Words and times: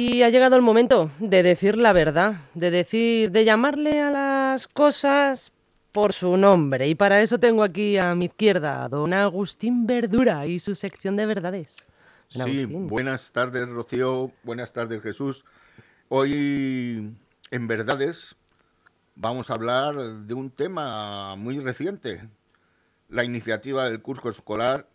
Y 0.00 0.22
ha 0.22 0.30
llegado 0.30 0.54
el 0.54 0.62
momento 0.62 1.10
de 1.18 1.42
decir 1.42 1.76
la 1.76 1.92
verdad, 1.92 2.42
de 2.54 2.70
decir, 2.70 3.32
de 3.32 3.44
llamarle 3.44 4.00
a 4.00 4.12
las 4.12 4.68
cosas 4.68 5.52
por 5.90 6.12
su 6.12 6.36
nombre. 6.36 6.86
Y 6.86 6.94
para 6.94 7.20
eso 7.20 7.40
tengo 7.40 7.64
aquí 7.64 7.98
a 7.98 8.14
mi 8.14 8.26
izquierda 8.26 8.84
a 8.84 8.88
don 8.88 9.12
Agustín 9.12 9.88
Verdura 9.88 10.46
y 10.46 10.60
su 10.60 10.76
sección 10.76 11.16
de 11.16 11.26
verdades. 11.26 11.84
sí, 12.28 12.64
buenas 12.66 13.32
tardes 13.32 13.68
Rocío, 13.68 14.30
buenas 14.44 14.72
tardes 14.72 15.02
Jesús. 15.02 15.44
Hoy 16.08 17.12
en 17.50 17.66
verdades 17.66 18.36
vamos 19.16 19.50
a 19.50 19.54
hablar 19.54 19.96
de 19.96 20.32
un 20.32 20.52
tema 20.52 21.34
muy 21.34 21.58
reciente, 21.58 22.20
la 23.08 23.24
iniciativa 23.24 23.90
del 23.90 24.00
curso 24.00 24.30
escolar 24.30 24.86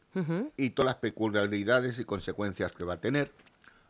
y 0.56 0.70
todas 0.70 0.94
las 0.94 1.02
peculiaridades 1.02 2.00
y 2.00 2.06
consecuencias 2.06 2.72
que 2.72 2.86
va 2.86 2.94
a 2.94 3.02
tener. 3.02 3.34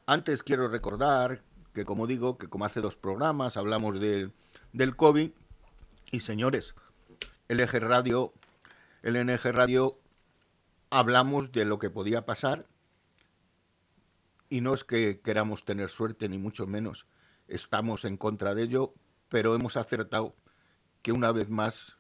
Antes 0.06 0.44
quiero 0.44 0.68
recordar 0.68 1.44
que, 1.74 1.86
como 1.86 2.08
digo, 2.08 2.38
que 2.38 2.50
como 2.50 2.66
hace 2.66 2.82
dos 2.82 2.98
programas 2.98 3.56
hablamos 3.56 4.00
del 4.00 4.96
COVID, 4.98 5.32
y 6.12 6.20
señores, 6.20 6.76
el 7.48 7.62
eje 7.62 7.80
radio, 7.80 8.34
el 9.02 9.16
NG 9.26 9.52
Radio, 9.54 9.98
hablamos 10.90 11.54
de 11.54 11.64
lo 11.64 11.80
que 11.80 11.90
podía 11.90 12.26
pasar, 12.26 12.68
y 14.50 14.60
no 14.60 14.74
es 14.74 14.84
que 14.84 15.22
queramos 15.22 15.64
tener 15.64 15.90
suerte, 15.90 16.28
ni 16.28 16.38
mucho 16.38 16.68
menos, 16.68 17.08
estamos 17.48 18.04
en 18.04 18.18
contra 18.18 18.54
de 18.54 18.64
ello, 18.64 18.94
pero 19.30 19.56
hemos 19.56 19.78
acertado 19.78 20.36
que 21.02 21.14
una 21.14 21.32
vez 21.32 21.50
más 21.50 21.98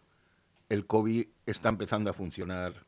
el 0.68 0.86
COVID 0.86 1.28
está 1.46 1.70
empezando 1.70 2.10
a 2.10 2.14
funcionar 2.14 2.86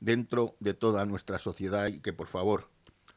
dentro 0.00 0.56
de 0.58 0.74
toda 0.74 1.06
nuestra 1.06 1.38
sociedad 1.38 1.86
y 1.86 2.00
que 2.00 2.12
por 2.12 2.26
favor, 2.26 2.68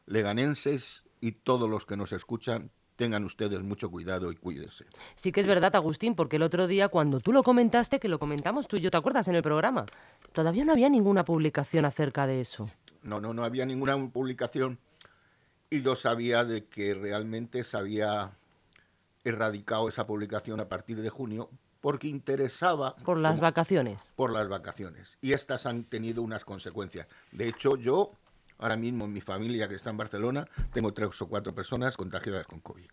leganenses 0.06 1.04
y 1.20 1.32
todos 1.32 1.68
los 1.68 1.86
que 1.86 1.96
nos 1.96 2.12
escuchan, 2.12 2.70
tengan 2.96 3.24
ustedes 3.24 3.62
mucho 3.62 3.90
cuidado 3.90 4.30
y 4.30 4.36
cuídense. 4.36 4.84
Sí 5.14 5.32
que 5.32 5.40
es 5.40 5.46
verdad, 5.46 5.74
Agustín, 5.74 6.14
porque 6.14 6.36
el 6.36 6.42
otro 6.42 6.66
día 6.66 6.88
cuando 6.88 7.20
tú 7.20 7.32
lo 7.32 7.42
comentaste, 7.42 7.98
que 7.98 8.08
lo 8.08 8.18
comentamos 8.18 8.68
tú 8.68 8.76
y 8.76 8.80
yo, 8.80 8.90
¿te 8.90 8.98
acuerdas 8.98 9.26
en 9.28 9.36
el 9.36 9.42
programa? 9.42 9.86
Todavía 10.32 10.64
no 10.64 10.72
había 10.72 10.90
ninguna 10.90 11.24
publicación 11.24 11.86
acerca 11.86 12.26
de 12.26 12.42
eso. 12.42 12.66
No, 13.02 13.20
no, 13.20 13.32
no 13.32 13.44
había 13.44 13.64
ninguna 13.64 13.96
publicación 14.10 14.78
y 15.70 15.82
yo 15.82 15.96
sabía 15.96 16.44
de 16.44 16.66
que 16.66 16.92
realmente 16.92 17.64
se 17.64 17.78
había 17.78 18.32
erradicado 19.24 19.88
esa 19.88 20.06
publicación 20.06 20.60
a 20.60 20.68
partir 20.68 21.00
de 21.00 21.08
junio 21.08 21.48
porque 21.80 22.08
interesaba... 22.08 22.96
Por 22.96 23.18
las 23.18 23.40
vacaciones. 23.40 24.12
Por 24.14 24.32
las 24.32 24.48
vacaciones. 24.48 25.16
Y 25.22 25.32
estas 25.32 25.64
han 25.64 25.84
tenido 25.84 26.22
unas 26.22 26.44
consecuencias. 26.44 27.06
De 27.32 27.48
hecho, 27.48 27.76
yo 27.76 28.12
Ahora 28.60 28.76
mismo 28.76 29.06
en 29.06 29.12
mi 29.12 29.22
familia 29.22 29.68
que 29.68 29.74
está 29.74 29.90
en 29.90 29.96
Barcelona 29.96 30.46
tengo 30.72 30.92
tres 30.92 31.20
o 31.20 31.28
cuatro 31.28 31.54
personas 31.54 31.96
contagiadas 31.96 32.46
con 32.46 32.60
COVID 32.60 32.88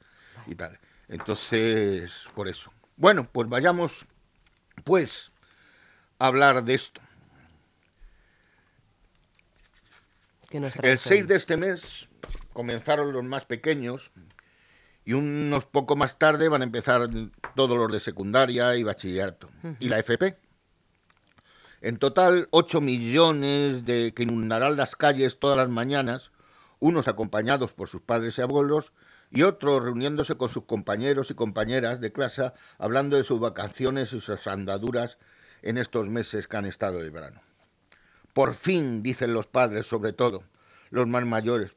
y 0.47 0.55
tal. 0.55 0.79
Entonces, 1.09 2.13
por 2.33 2.47
eso. 2.47 2.71
Bueno, 2.95 3.29
pues 3.31 3.47
vayamos 3.49 4.07
pues 4.83 5.31
a 6.19 6.27
hablar 6.27 6.63
de 6.63 6.73
esto. 6.73 7.01
El 10.49 10.97
6 10.97 11.27
de 11.27 11.35
este 11.35 11.57
mes 11.57 12.09
comenzaron 12.53 13.11
los 13.11 13.23
más 13.25 13.43
pequeños 13.43 14.11
y 15.03 15.13
unos 15.13 15.65
poco 15.65 15.97
más 15.97 16.17
tarde 16.17 16.47
van 16.47 16.61
a 16.61 16.65
empezar 16.65 17.09
todos 17.55 17.77
los 17.77 17.91
de 17.91 17.99
secundaria 17.99 18.75
y 18.77 18.83
bachillerato. 18.83 19.49
Y 19.79 19.89
la 19.89 19.99
FP. 19.99 20.46
En 21.87 21.99
total, 21.99 22.49
8 22.51 22.81
millones 22.81 23.85
de 23.85 24.13
que 24.13 24.23
inundarán 24.23 24.75
las 24.75 24.97
calles 24.97 25.39
todas 25.39 25.55
las 25.55 25.69
mañanas, 25.69 26.33
unos 26.79 27.07
acompañados 27.07 27.71
por 27.71 27.87
sus 27.87 28.01
padres 28.01 28.37
y 28.37 28.41
abuelos, 28.41 28.91
y 29.31 29.43
otros 29.43 29.81
reuniéndose 29.81 30.35
con 30.35 30.49
sus 30.49 30.65
compañeros 30.65 31.31
y 31.31 31.35
compañeras 31.35 32.01
de 32.01 32.11
clase, 32.11 32.51
hablando 32.77 33.15
de 33.15 33.23
sus 33.23 33.39
vacaciones 33.39 34.11
y 34.11 34.19
sus 34.19 34.47
andaduras 34.47 35.17
en 35.61 35.77
estos 35.77 36.09
meses 36.09 36.49
que 36.49 36.57
han 36.57 36.65
estado 36.65 36.99
de 36.99 37.09
verano. 37.09 37.39
Por 38.33 38.53
fin, 38.53 39.01
dicen 39.01 39.33
los 39.33 39.47
padres, 39.47 39.85
sobre 39.85 40.11
todo, 40.11 40.43
los 40.89 41.07
más 41.07 41.25
mayores, 41.25 41.73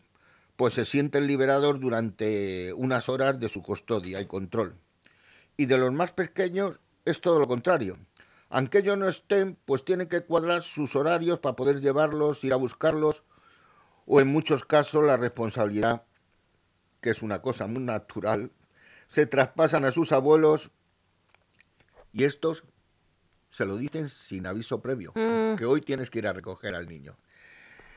pues 0.57 0.75
se 0.75 0.87
sienten 0.87 1.29
liberados 1.29 1.79
durante 1.79 2.73
unas 2.73 3.09
horas 3.09 3.39
de 3.39 3.49
su 3.49 3.63
custodia 3.63 4.21
y 4.21 4.27
control. 4.27 4.75
Y 5.57 5.67
de 5.67 5.79
los 5.79 5.93
más 5.93 6.11
pequeños 6.11 6.81
es 7.05 7.21
todo 7.21 7.39
lo 7.39 7.47
contrario 7.47 7.97
aunque 8.51 8.79
ellos 8.79 8.99
no 8.99 9.09
estén, 9.09 9.57
pues 9.65 9.85
tienen 9.85 10.09
que 10.09 10.23
cuadrar 10.23 10.63
sus 10.63 10.97
horarios 10.97 11.39
para 11.39 11.57
poder 11.57 11.81
llevarlos, 11.81 12.45
ir 12.45 12.53
a 12.53 12.57
buscarlos, 12.57 13.23
o 14.07 14.21
en 14.21 14.27
muchos 14.27 14.65
casos 14.65 15.05
la 15.05 15.17
responsabilidad, 15.17 16.03
que 17.01 17.11
es 17.11 17.23
una 17.23 17.41
cosa 17.41 17.69
muy 17.69 17.83
natural, 17.83 18.51
se 19.07 19.27
traspasan 19.27 19.85
a 19.85 19.93
sus 19.93 20.11
abuelos 20.11 20.71
y 22.13 22.25
estos 22.25 22.65
se 23.51 23.65
lo 23.65 23.77
dicen 23.77 24.09
sin 24.09 24.47
aviso 24.47 24.81
previo, 24.83 25.13
mm. 25.15 25.55
que 25.57 25.65
hoy 25.65 25.81
tienes 25.81 26.11
que 26.11 26.19
ir 26.19 26.27
a 26.27 26.33
recoger 26.33 26.75
al 26.75 26.89
niño. 26.89 27.17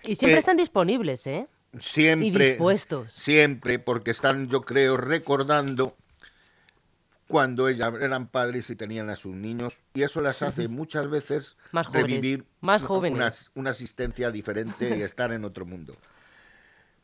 Y 0.03 0.16
siempre 0.16 0.36
eh, 0.36 0.40
están 0.40 0.58
disponibles, 0.58 1.25
¿eh? 1.25 1.47
Siempre. 1.80 2.28
Y 2.28 2.31
dispuestos. 2.31 3.13
Siempre, 3.13 3.80
porque 3.80 4.12
están, 4.12 4.47
yo 4.50 4.62
creo, 4.62 4.97
recordando 4.97 5.96
cuando 7.33 7.67
ellas 7.67 7.91
eran 7.99 8.27
padres 8.27 8.69
y 8.69 8.75
tenían 8.75 9.09
a 9.09 9.16
sus 9.16 9.33
niños 9.33 9.81
y 9.95 10.03
eso 10.03 10.21
las 10.21 10.44
hace 10.44 10.67
muchas 10.67 11.09
veces 11.09 11.57
más 11.71 11.91
revivir 11.91 12.45
más 12.61 12.83
Una, 13.55 13.71
asistencia 13.71 14.29
diferente 14.29 14.95
y 14.95 15.01
estar 15.01 15.31
en 15.31 15.44
otro 15.44 15.66
mundo. 15.66 15.95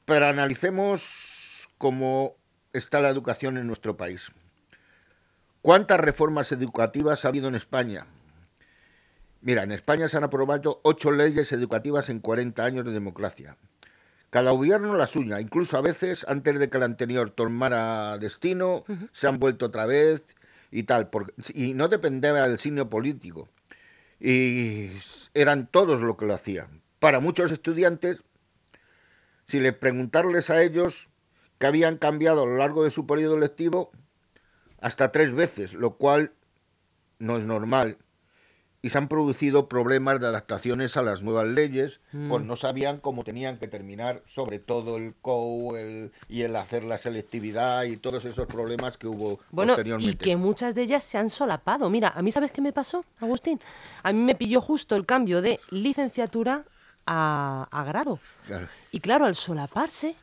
Pero 0.06 0.28
analicemos 0.28 1.67
cómo 1.79 2.35
está 2.73 3.00
la 3.00 3.09
educación 3.09 3.57
en 3.57 3.66
nuestro 3.66 3.97
país. 3.97 4.29
¿Cuántas 5.63 6.00
reformas 6.00 6.51
educativas 6.51 7.25
ha 7.25 7.29
habido 7.29 7.47
en 7.47 7.56
España? 7.56 8.06
Mira, 9.41 9.63
en 9.63 9.72
España 9.72 10.09
se 10.09 10.17
han 10.17 10.25
aprobado 10.25 10.79
ocho 10.84 11.11
leyes 11.11 11.51
educativas 11.53 12.07
en 12.09 12.19
40 12.19 12.63
años 12.63 12.85
de 12.85 12.91
democracia. 12.91 13.57
Cada 14.29 14.51
gobierno 14.51 14.95
la 14.95 15.07
suya, 15.07 15.41
incluso 15.41 15.78
a 15.78 15.81
veces 15.81 16.25
antes 16.28 16.59
de 16.59 16.69
que 16.69 16.78
el 16.78 16.84
anterior 16.84 17.31
tomara 17.31 18.17
destino, 18.19 18.84
se 19.12 19.28
han 19.28 19.40
vuelto 19.40 19.67
otra 19.67 19.88
vez 19.88 20.23
y 20.72 20.84
tal, 20.84 21.09
y 21.53 21.73
no 21.73 21.88
dependía 21.88 22.34
del 22.47 22.59
signo 22.59 22.90
político. 22.90 23.50
Y 24.19 24.91
eran 25.34 25.67
todos 25.67 26.01
lo 26.01 26.16
que 26.16 26.25
lo 26.25 26.35
hacían. 26.35 26.81
Para 27.00 27.19
muchos 27.19 27.51
estudiantes, 27.51 28.23
si 29.47 29.59
le 29.59 29.73
preguntarles 29.73 30.51
a 30.51 30.61
ellos 30.61 31.09
que 31.57 31.66
habían 31.66 31.97
cambiado 31.97 32.44
a 32.44 32.46
lo 32.46 32.57
largo 32.57 32.84
de 32.84 32.91
su 32.91 33.07
periodo 33.07 33.38
lectivo 33.38 33.91
hasta 34.79 35.11
tres 35.11 35.34
veces, 35.34 35.73
lo 35.73 35.97
cual 35.97 36.34
no 37.17 37.38
es 37.38 37.46
normal 37.46 37.97
y 38.81 38.90
se 38.90 38.97
han 38.97 39.07
producido 39.07 39.67
problemas 39.67 40.22
de 40.22 40.28
adaptaciones 40.28 40.95
a 40.95 41.01
las 41.01 41.22
nuevas 41.22 41.47
leyes, 41.47 42.00
pues 42.12 42.44
mm. 42.44 42.47
no 42.47 42.56
sabían 42.56 43.00
cómo 43.00 43.23
tenían 43.23 43.57
que 43.57 43.67
terminar, 43.67 44.22
sobre 44.25 44.59
todo 44.59 44.95
el 44.95 45.16
COU 45.22 45.75
y 46.29 46.44
el 46.44 46.56
hacer 46.56 46.85
la 46.85 46.97
selectividad 46.97 47.84
y 47.84 47.97
todos 47.97 48.23
esos 48.23 48.47
problemas 48.47 48.97
que 48.97 49.07
hubo 49.07 49.40
bueno, 49.51 49.73
posteriormente. 49.73 50.23
Y 50.23 50.29
que 50.29 50.38
muchas 50.38 50.75
de 50.75 50.84
ellas 50.84 51.03
se 51.03 51.17
han 51.17 51.29
solapado. 51.29 51.90
Mira, 51.90 52.13
a 52.16 52.22
mí, 52.22 52.31
¿sabes 52.31 52.51
qué 52.51 52.62
me 52.62 52.72
pasó, 52.72 53.03
Agustín? 53.19 53.59
A 54.03 54.13
mí 54.13 54.19
me 54.19 54.35
pilló 54.35 54.62
justo 54.62 54.96
el 54.96 55.06
cambio 55.06 55.41
de 55.41 55.59
licenciatura 55.72 56.63
a, 57.06 57.84
grado. 57.88 58.19
Y 58.91 59.00
claro, 59.00 59.25
al 59.25 59.35
solaparse, 59.35 60.16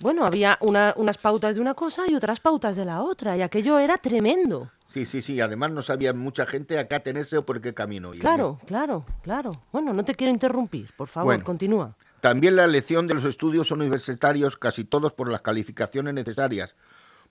bueno, 0.00 0.24
había 0.24 0.58
unas 0.60 1.18
pautas 1.18 1.56
de 1.56 1.62
una 1.62 1.74
cosa 1.74 2.04
y 2.08 2.14
otras 2.14 2.40
pautas 2.40 2.76
de 2.76 2.84
la 2.84 3.02
otra, 3.02 3.36
y 3.36 3.42
aquello 3.42 3.78
era 3.78 3.98
tremendo. 3.98 4.70
Sí, 4.86 5.04
sí, 5.04 5.20
sí. 5.20 5.40
Además 5.40 5.72
no 5.72 5.82
sabía 5.82 6.12
mucha 6.12 6.46
gente 6.46 6.78
acá 6.78 7.00
tenerse 7.00 7.36
o 7.36 7.44
por 7.44 7.60
qué 7.60 7.74
camino 7.74 8.14
ir. 8.14 8.20
Claro, 8.20 8.60
claro, 8.66 9.04
claro. 9.22 9.62
Bueno, 9.72 9.92
no 9.92 10.04
te 10.04 10.14
quiero 10.14 10.32
interrumpir. 10.32 10.90
Por 10.96 11.08
favor, 11.08 11.42
continúa. 11.42 11.96
También 12.20 12.56
la 12.56 12.64
elección 12.64 13.06
de 13.06 13.14
los 13.14 13.24
estudios 13.24 13.70
universitarios, 13.70 14.56
casi 14.56 14.84
todos 14.84 15.12
por 15.12 15.30
las 15.30 15.42
calificaciones 15.42 16.14
necesarias, 16.14 16.74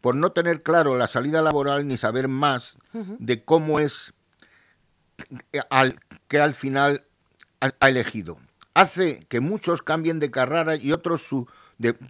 por 0.01 0.15
no 0.15 0.31
tener 0.31 0.61
claro 0.63 0.95
la 0.95 1.07
salida 1.07 1.41
laboral 1.41 1.87
ni 1.87 1.97
saber 1.97 2.27
más 2.27 2.77
de 2.93 3.43
cómo 3.43 3.79
es 3.79 4.13
al, 5.69 5.99
que 6.27 6.39
al 6.39 6.53
final 6.53 7.05
ha, 7.59 7.89
elegido. 7.89 8.37
Hace 8.73 9.25
que 9.27 9.39
muchos 9.39 9.81
cambien 9.81 10.19
de 10.19 10.31
carrera 10.31 10.75
y 10.75 10.91
otros 10.91 11.21
su, 11.23 11.47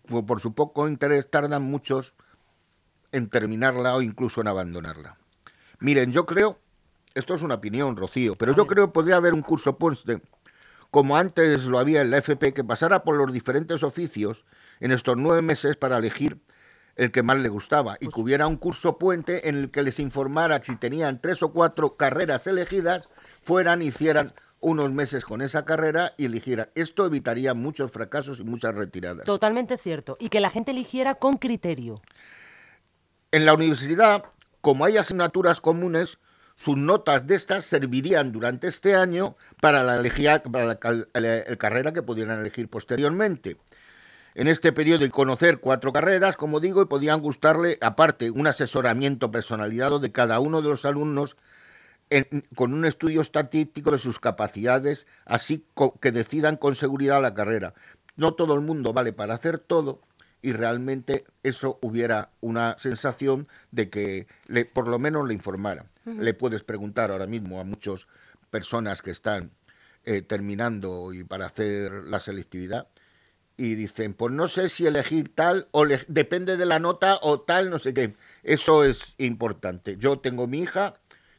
por 0.08 0.40
su 0.40 0.54
poco 0.54 0.88
interés 0.88 1.30
tardan 1.30 1.64
muchos 1.64 2.14
en 3.12 3.30
terminarla 3.30 3.96
o 3.96 4.02
incluso 4.02 4.42
en 4.42 4.48
abandonarla. 4.48 5.18
Miren, 5.80 6.12
yo 6.12 6.26
creo, 6.26 6.60
esto 7.14 7.34
es 7.34 7.42
una 7.42 7.56
opinión, 7.56 7.96
Rocío, 7.96 8.36
pero 8.36 8.56
yo 8.56 8.68
creo 8.68 8.88
que 8.88 8.94
podría 8.94 9.16
haber 9.16 9.34
un 9.34 9.42
curso 9.42 9.78
puente, 9.78 10.22
como 10.92 11.18
antes 11.18 11.66
lo 11.66 11.80
había 11.80 12.02
en 12.02 12.12
la 12.12 12.18
FP, 12.18 12.54
que 12.54 12.64
pasara 12.64 13.04
por 13.04 13.16
los 13.16 13.32
diferentes 13.32 13.84
oficios 13.84 14.46
en 14.80 14.92
estos 14.92 15.18
nueve 15.18 15.42
meses 15.42 15.76
para 15.76 15.98
elegir 15.98 16.40
el 16.96 17.12
que 17.12 17.24
más 17.24 17.38
le 17.38 17.50
gustaba 17.50 17.98
y 18.00 18.06
pues 18.06 18.16
que 18.16 18.22
hubiera 18.22 18.48
un 18.48 18.58
curso 18.58 18.98
puente 18.98 19.50
en 19.50 19.56
el 19.56 19.72
que 19.72 19.84
les 19.84 20.00
informara 20.00 20.62
si 20.64 20.76
tenían 20.78 21.20
tres 21.22 21.44
o 21.44 21.52
cuatro 21.52 21.98
carreras 21.98 22.48
elegidas, 22.48 23.10
fueran, 23.44 23.82
hicieran 23.82 24.34
unos 24.66 24.92
meses 24.92 25.24
con 25.26 25.44
esa 25.44 25.64
carrera 25.64 26.16
y 26.18 26.26
eligieran. 26.26 26.70
Esto 26.74 27.06
evitaría 27.06 27.54
muchos 27.54 27.92
fracasos 27.92 28.40
y 28.40 28.44
muchas 28.44 28.74
retiradas. 28.74 29.24
Totalmente 29.24 29.78
cierto. 29.78 30.18
Y 30.20 30.30
que 30.30 30.40
la 30.40 30.50
gente 30.50 30.72
eligiera 30.72 31.16
con 31.16 31.38
criterio. 31.38 32.02
En 33.32 33.46
la 33.46 33.54
universidad, 33.54 34.24
como 34.62 34.84
hay 34.84 34.98
asignaturas 34.98 35.62
comunes, 35.62 36.18
sus 36.56 36.78
notas 36.78 37.28
de 37.28 37.36
estas 37.36 37.66
servirían 37.66 38.32
durante 38.32 38.68
este 38.68 38.96
año 38.96 39.36
para 39.62 39.84
la, 39.84 40.80
carrera 41.60 41.94
que 41.94 42.02
pudieran 42.02 42.40
elegir 42.40 42.68
posteriormente. 42.68 43.58
En 44.34 44.48
este 44.48 44.74
periodo 44.74 45.06
y 45.06 45.10
conocer 45.10 45.60
cuatro 45.60 45.94
carreras, 45.94 46.38
como 46.38 46.60
digo, 46.60 46.82
y 46.82 46.86
podían 46.86 47.22
gustarle, 47.22 47.78
aparte, 47.82 48.32
un 48.32 48.48
asesoramiento 48.48 49.30
personalizado 49.30 50.00
de 50.00 50.12
cada 50.12 50.40
uno 50.40 50.64
de 50.64 50.70
los 50.70 50.86
alumnos 50.86 51.38
con 52.56 52.74
un 52.74 52.86
estudio 52.86 53.22
estadístico 53.22 53.92
de 53.92 53.98
sus 53.98 54.20
capacidades, 54.20 55.08
así 55.26 55.66
que 56.02 56.12
decidan 56.12 56.58
con 56.58 56.76
seguridad 56.76 57.22
la 57.22 57.34
carrera. 57.34 57.74
No 58.16 58.34
todo 58.34 58.54
el 58.54 58.62
mundo 58.62 58.94
vale 58.94 59.12
para 59.12 59.34
hacer 59.34 59.60
todo 59.60 60.02
y 60.42 60.54
realmente 60.54 61.26
eso 61.44 61.80
hubiera 61.82 62.30
una 62.40 62.78
sensación 62.78 63.48
de 63.72 63.90
que 63.90 64.28
le, 64.48 64.66
por 64.66 64.88
lo 64.88 65.00
menos 65.00 65.28
le 65.28 65.34
informara. 65.34 65.88
Le 66.06 66.36
puedes 66.36 66.64
preguntar 66.64 67.10
ahora 67.10 67.26
mismo 67.26 67.60
a 67.60 67.64
muchas 67.64 68.08
personas 68.52 69.02
que 69.02 69.10
están 69.12 69.52
eh, 70.04 70.22
terminando 70.22 71.14
y 71.14 71.24
para 71.24 71.48
hacer 71.48 71.92
la 72.06 72.20
selectividad 72.20 72.88
y 73.58 73.76
dicen, 73.76 74.14
pues 74.14 74.34
no 74.34 74.48
sé 74.48 74.70
si 74.70 74.86
elegir 74.86 75.34
tal 75.34 75.68
o 75.72 75.86
depende 76.08 76.58
de 76.58 76.66
la 76.66 76.80
nota 76.80 77.20
o 77.22 77.42
tal, 77.42 77.70
no 77.70 77.80
sé 77.80 77.94
qué. 77.94 78.16
Eso 78.44 78.84
es 78.84 79.16
importante. 79.18 79.98
Yo 79.98 80.20
tengo 80.20 80.46
mi 80.48 80.60
hija, 80.60 80.94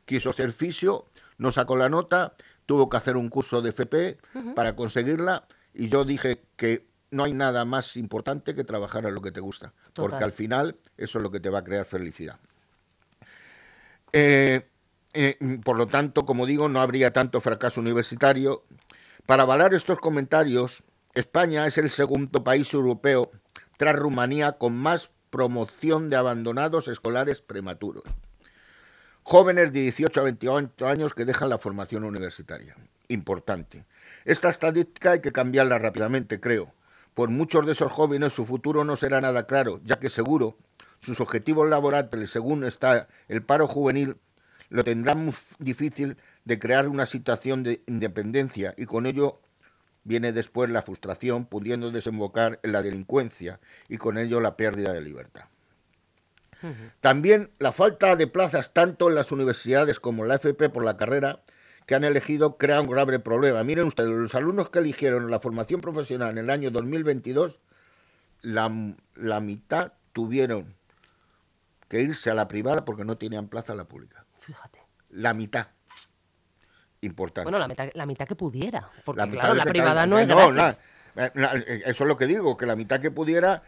quiso 0.07 0.33
ser 0.33 0.53
fisio, 0.53 1.05
no 1.37 1.53
sacó 1.53 1.77
la 1.77 1.91
nota, 1.91 2.33
tuvo 2.65 2.89
que 2.89 2.97
hacer 2.97 3.17
un 3.17 3.29
curso 3.29 3.61
de 3.61 3.71
FP 3.71 4.17
para 4.55 4.75
conseguirla 4.75 5.45
y 5.75 5.89
yo 5.89 6.05
dije 6.05 6.41
que 6.57 6.87
no 7.11 7.25
hay 7.25 7.35
nada 7.35 7.65
más 7.65 7.97
importante 7.97 8.55
que 8.55 8.65
trabajar 8.65 9.05
en 9.05 9.15
lo 9.15 9.21
que 9.21 9.33
te 9.33 9.41
gusta, 9.41 9.73
porque 9.93 10.25
al 10.25 10.33
final 10.33 10.77
eso 10.97 11.19
es 11.19 11.23
lo 11.23 11.31
que 11.31 11.41
te 11.41 11.51
va 11.51 11.59
a 11.59 11.65
crear 11.65 11.85
felicidad. 11.85 12.39
Eh, 14.13 14.67
eh, 15.13 15.39
por 15.63 15.77
lo 15.77 15.87
tanto, 15.87 16.25
como 16.25 16.47
digo, 16.47 16.69
no 16.69 16.81
habría 16.81 17.13
tanto 17.13 17.41
fracaso 17.41 17.81
universitario. 17.81 18.65
Para 19.27 19.43
avalar 19.43 19.75
estos 19.75 19.99
comentarios, 19.99 20.85
España 21.15 21.67
es 21.67 21.79
el 21.79 21.91
segundo 21.91 22.45
país 22.45 22.73
europeo, 22.73 23.31
tras 23.77 23.97
Rumanía, 23.97 24.53
con 24.53 24.77
más 24.77 25.11
promoción 25.31 26.09
de 26.11 26.17
abandonados 26.17 26.89
escolares 26.89 27.41
prematuros. 27.41 28.05
Jóvenes 29.29 29.73
de 29.73 29.81
18 29.81 30.21
a 30.21 30.23
28 30.23 30.87
años 30.87 31.13
que 31.13 31.25
dejan 31.25 31.49
la 31.49 31.59
formación 31.59 32.05
universitaria. 32.05 32.77
Importante. 33.09 33.85
Esta 34.25 34.51
estadística 34.51 35.11
hay 35.11 35.21
que 35.21 35.33
cambiarla 35.33 35.81
rápidamente, 35.81 36.39
creo. 36.39 36.73
Por 37.13 37.31
muchos 37.31 37.67
de 37.67 37.73
esos 37.73 37.91
jóvenes 37.91 38.35
su 38.35 38.47
futuro 38.47 38.85
no 38.85 38.97
será 38.97 39.21
nada 39.21 39.49
claro, 39.49 39.81
ya 39.83 39.99
que 39.99 40.11
seguro 40.11 40.57
sus 41.01 41.19
objetivos 41.19 41.69
laborales, 41.69 42.31
según 42.31 42.63
está 42.63 43.09
el 43.27 43.43
paro 43.43 43.67
juvenil, 43.67 44.17
lo 44.69 44.85
tendrán 44.85 45.25
muy 45.25 45.35
difícil 45.59 46.19
de 46.45 46.61
crear 46.61 46.87
una 46.87 47.07
situación 47.07 47.65
de 47.65 47.83
independencia 47.89 48.75
y 48.77 48.87
con 48.87 49.07
ello 49.07 49.41
viene 50.05 50.31
después 50.31 50.71
la 50.71 50.83
frustración, 50.83 51.47
pudiendo 51.47 51.91
desembocar 51.91 52.61
en 52.63 52.71
la 52.71 52.81
delincuencia 52.81 53.59
y 53.89 53.97
con 53.97 54.19
ello 54.19 54.39
la 54.39 54.57
pérdida 54.57 54.93
de 54.93 55.01
libertad. 55.01 55.47
También 57.01 57.51
la 57.59 57.73
falta 57.73 58.17
de 58.17 58.27
plazas 58.27 58.73
tanto 58.73 59.09
en 59.09 59.15
las 59.15 59.33
universidades 59.33 60.01
como 60.01 60.23
en 60.23 60.29
la 60.29 60.37
FP 60.37 60.69
por 60.71 60.85
la 60.85 60.97
carrera 60.97 61.41
que 61.87 61.95
han 61.95 62.05
elegido 62.05 62.57
crea 62.59 62.81
un 62.81 62.89
grave 62.89 63.19
problema. 63.21 63.63
Miren 63.63 63.87
ustedes, 63.87 64.11
los 64.11 64.35
alumnos 64.35 64.71
que 64.71 64.81
eligieron 64.81 65.31
la 65.31 65.41
formación 65.41 65.81
profesional 65.81 66.31
en 66.31 66.39
el 66.39 66.51
año 66.51 66.71
2022, 66.71 67.61
la, 68.43 68.95
la 69.15 69.41
mitad 69.41 69.93
tuvieron 70.13 70.75
que 71.89 72.03
irse 72.03 72.31
a 72.31 72.35
la 72.35 72.49
privada 72.49 72.85
porque 72.85 73.05
no 73.05 73.17
tenían 73.17 73.49
plaza 73.49 73.73
en 73.73 73.79
la 73.79 73.85
pública. 73.85 74.25
Fíjate. 74.41 74.81
La 75.11 75.35
mitad. 75.35 75.69
Importante. 77.01 77.45
Bueno, 77.45 77.59
la 77.59 77.69
mitad, 77.69 77.89
la 77.95 78.07
mitad 78.07 78.27
que 78.27 78.35
pudiera, 78.35 78.91
porque 79.05 79.21
la 79.21 79.29
claro, 79.29 79.55
la 79.55 79.65
privada 79.65 80.07
no 80.07 80.19
es 80.19 80.27
no, 80.27 80.51
eso 81.17 82.05
es 82.05 82.09
lo 82.09 82.17
que 82.17 82.27
digo, 82.27 82.57
que 82.57 82.67
la 82.67 82.77
mitad 82.77 83.01
que 83.01 83.11
pudiera 83.11 83.63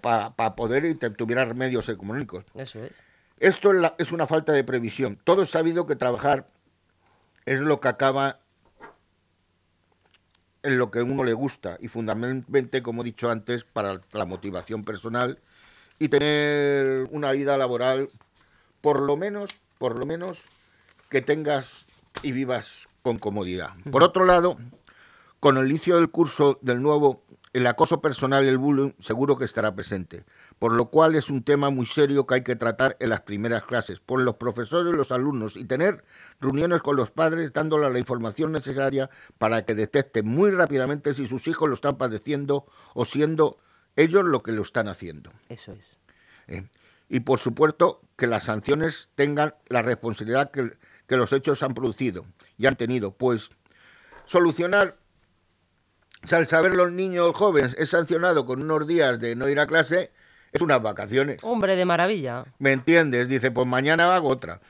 para 0.00 0.56
poder 0.56 0.84
y 0.84 0.94
tuviera 0.94 1.46
medios 1.54 1.88
económicos. 1.88 2.44
Eso 2.54 2.84
es. 2.84 3.02
Esto 3.38 3.72
es, 3.72 3.92
es 3.98 4.12
una 4.12 4.26
falta 4.26 4.52
de 4.52 4.64
previsión. 4.64 5.18
Todo 5.24 5.42
es 5.42 5.50
sabido 5.50 5.86
que 5.86 5.96
trabajar 5.96 6.46
es 7.46 7.60
lo 7.60 7.80
que 7.80 7.88
acaba 7.88 8.40
en 10.62 10.78
lo 10.78 10.90
que 10.90 11.00
a 11.00 11.04
uno 11.04 11.24
le 11.24 11.32
gusta 11.32 11.76
y 11.80 11.88
fundamentalmente, 11.88 12.82
como 12.82 13.02
he 13.02 13.06
dicho 13.06 13.30
antes, 13.30 13.64
para 13.64 14.00
la 14.12 14.26
motivación 14.26 14.84
personal 14.84 15.38
y 15.98 16.08
tener 16.08 17.08
una 17.10 17.32
vida 17.32 17.56
laboral 17.56 18.10
por 18.80 19.00
lo 19.00 19.16
menos, 19.16 19.60
por 19.78 19.96
lo 19.96 20.06
menos 20.06 20.42
que 21.08 21.22
tengas 21.22 21.86
y 22.22 22.32
vivas 22.32 22.88
con 23.02 23.18
comodidad. 23.18 23.70
Por 23.90 24.02
otro 24.02 24.24
lado, 24.24 24.56
con 25.40 25.56
el 25.56 25.66
inicio 25.66 25.96
del 25.96 26.10
curso 26.10 26.58
del 26.62 26.82
nuevo 26.82 27.24
el 27.52 27.66
acoso 27.66 28.00
personal 28.00 28.44
y 28.44 28.48
el 28.48 28.58
bullying 28.58 28.92
seguro 29.00 29.36
que 29.36 29.44
estará 29.44 29.74
presente, 29.74 30.24
por 30.58 30.72
lo 30.72 30.90
cual 30.90 31.16
es 31.16 31.30
un 31.30 31.42
tema 31.42 31.70
muy 31.70 31.84
serio 31.84 32.26
que 32.26 32.36
hay 32.36 32.44
que 32.44 32.54
tratar 32.54 32.96
en 33.00 33.08
las 33.08 33.22
primeras 33.22 33.64
clases, 33.64 33.98
por 33.98 34.20
los 34.20 34.36
profesores 34.36 34.92
y 34.92 34.96
los 34.96 35.10
alumnos, 35.10 35.56
y 35.56 35.64
tener 35.64 36.04
reuniones 36.40 36.80
con 36.80 36.96
los 36.96 37.10
padres 37.10 37.52
dándoles 37.52 37.92
la 37.92 37.98
información 37.98 38.52
necesaria 38.52 39.10
para 39.38 39.64
que 39.64 39.74
detecten 39.74 40.28
muy 40.28 40.52
rápidamente 40.52 41.12
si 41.12 41.26
sus 41.26 41.48
hijos 41.48 41.68
lo 41.68 41.74
están 41.74 41.98
padeciendo 41.98 42.66
o 42.94 43.04
siendo 43.04 43.58
ellos 43.96 44.24
lo 44.24 44.42
que 44.44 44.52
lo 44.52 44.62
están 44.62 44.86
haciendo. 44.86 45.32
Eso 45.48 45.72
es. 45.72 45.98
Eh, 46.46 46.68
y 47.08 47.20
por 47.20 47.40
supuesto 47.40 48.00
que 48.14 48.28
las 48.28 48.44
sanciones 48.44 49.10
tengan 49.16 49.56
la 49.68 49.82
responsabilidad 49.82 50.52
que, 50.52 50.70
que 51.08 51.16
los 51.16 51.32
hechos 51.32 51.64
han 51.64 51.74
producido 51.74 52.24
y 52.56 52.66
han 52.66 52.76
tenido, 52.76 53.10
pues 53.16 53.50
solucionar 54.24 54.99
al 56.30 56.46
saber 56.46 56.74
los 56.74 56.92
niños 56.92 57.34
jóvenes 57.34 57.74
es 57.78 57.90
sancionado 57.90 58.46
con 58.46 58.62
unos 58.62 58.86
días 58.86 59.18
de 59.20 59.34
no 59.36 59.48
ir 59.48 59.58
a 59.60 59.66
clase, 59.66 60.10
es 60.52 60.60
unas 60.60 60.82
vacaciones. 60.82 61.38
Hombre, 61.42 61.76
de 61.76 61.84
maravilla. 61.84 62.44
¿Me 62.58 62.72
entiendes? 62.72 63.28
Dice, 63.28 63.50
pues 63.50 63.66
mañana 63.66 64.14
hago 64.14 64.28
otra. 64.28 64.60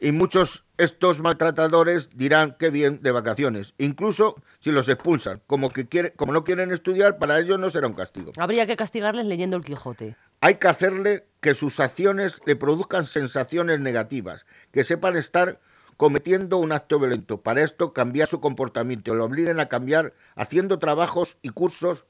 Y 0.00 0.12
muchos 0.12 0.64
estos 0.76 1.18
maltratadores 1.18 2.10
dirán 2.16 2.56
que 2.56 2.70
bien 2.70 3.02
de 3.02 3.10
vacaciones, 3.10 3.74
incluso 3.78 4.36
si 4.60 4.70
los 4.70 4.88
expulsan, 4.88 5.42
como 5.48 5.70
que 5.70 5.88
quiere, 5.88 6.12
como 6.12 6.32
no 6.32 6.44
quieren 6.44 6.70
estudiar, 6.70 7.18
para 7.18 7.40
ellos 7.40 7.58
no 7.58 7.68
será 7.68 7.88
un 7.88 7.94
castigo. 7.94 8.32
Habría 8.38 8.66
que 8.66 8.76
castigarles 8.76 9.26
leyendo 9.26 9.56
el 9.56 9.64
Quijote. 9.64 10.14
Hay 10.40 10.54
que 10.54 10.68
hacerle 10.68 11.26
que 11.40 11.54
sus 11.54 11.80
acciones 11.80 12.40
le 12.46 12.54
produzcan 12.54 13.06
sensaciones 13.06 13.80
negativas, 13.80 14.46
que 14.70 14.84
sepan 14.84 15.16
estar 15.16 15.58
cometiendo 15.98 16.58
un 16.58 16.72
acto 16.72 16.98
violento. 16.98 17.42
Para 17.42 17.62
esto, 17.62 17.92
cambiar 17.92 18.28
su 18.28 18.40
comportamiento, 18.40 19.14
lo 19.14 19.24
obliguen 19.24 19.60
a 19.60 19.68
cambiar 19.68 20.14
haciendo 20.36 20.78
trabajos 20.78 21.36
y 21.42 21.50
cursos, 21.50 22.06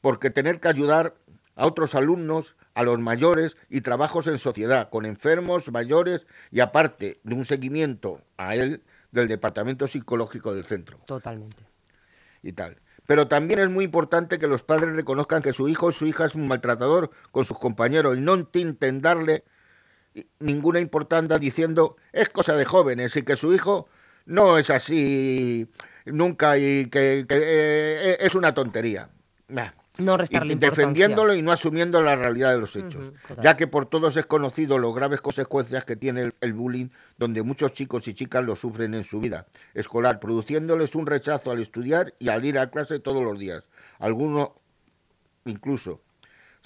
porque 0.00 0.30
tener 0.30 0.58
que 0.58 0.68
ayudar 0.68 1.14
a 1.54 1.66
otros 1.66 1.94
alumnos, 1.94 2.56
a 2.74 2.82
los 2.82 2.98
mayores 2.98 3.56
y 3.68 3.82
trabajos 3.82 4.26
en 4.26 4.38
sociedad, 4.38 4.88
con 4.88 5.04
enfermos 5.04 5.70
mayores 5.70 6.26
y 6.50 6.60
aparte 6.60 7.20
de 7.24 7.34
un 7.34 7.44
seguimiento 7.44 8.22
a 8.38 8.56
él 8.56 8.82
del 9.12 9.28
departamento 9.28 9.86
psicológico 9.86 10.54
del 10.54 10.64
centro. 10.64 10.98
Totalmente. 11.06 11.62
Y 12.42 12.52
tal. 12.52 12.78
Pero 13.06 13.28
también 13.28 13.60
es 13.60 13.68
muy 13.68 13.84
importante 13.84 14.38
que 14.38 14.46
los 14.46 14.62
padres 14.62 14.96
reconozcan 14.96 15.42
que 15.42 15.52
su 15.52 15.68
hijo 15.68 15.86
o 15.86 15.92
su 15.92 16.06
hija 16.06 16.24
es 16.24 16.34
un 16.34 16.48
maltratador 16.48 17.10
con 17.32 17.44
sus 17.44 17.58
compañeros 17.58 18.16
y 18.16 18.20
no 18.20 18.34
intenten 18.34 19.02
darle 19.02 19.44
ninguna 20.38 20.80
importancia 20.80 21.38
diciendo 21.38 21.96
es 22.12 22.28
cosa 22.28 22.54
de 22.54 22.64
jóvenes 22.64 23.16
y 23.16 23.22
que 23.22 23.36
su 23.36 23.52
hijo 23.52 23.88
no 24.26 24.58
es 24.58 24.70
así 24.70 25.68
nunca 26.04 26.58
y 26.58 26.86
que, 26.86 27.26
eh, 27.28 28.16
es 28.20 28.34
una 28.34 28.54
tontería. 28.54 29.08
No 29.98 30.16
restarle 30.18 30.56
defendiéndolo 30.56 31.34
y 31.34 31.40
no 31.40 31.52
asumiendo 31.52 32.02
la 32.02 32.16
realidad 32.16 32.52
de 32.52 32.60
los 32.60 32.76
hechos, 32.76 33.12
ya 33.40 33.56
que 33.56 33.66
por 33.66 33.86
todos 33.86 34.16
es 34.18 34.26
conocido 34.26 34.78
las 34.78 34.92
graves 34.92 35.22
consecuencias 35.22 35.86
que 35.86 35.96
tiene 35.96 36.32
el, 36.40 36.52
bullying, 36.52 36.88
donde 37.16 37.42
muchos 37.42 37.72
chicos 37.72 38.06
y 38.06 38.12
chicas 38.12 38.44
lo 38.44 38.56
sufren 38.56 38.92
en 38.92 39.04
su 39.04 39.20
vida 39.20 39.46
escolar, 39.72 40.20
produciéndoles 40.20 40.94
un 40.94 41.06
rechazo 41.06 41.50
al 41.50 41.60
estudiar 41.60 42.12
y 42.18 42.28
al 42.28 42.44
ir 42.44 42.58
a 42.58 42.70
clase 42.70 42.98
todos 42.98 43.24
los 43.24 43.38
días. 43.38 43.70
Algunos 43.98 44.50
incluso 45.46 46.02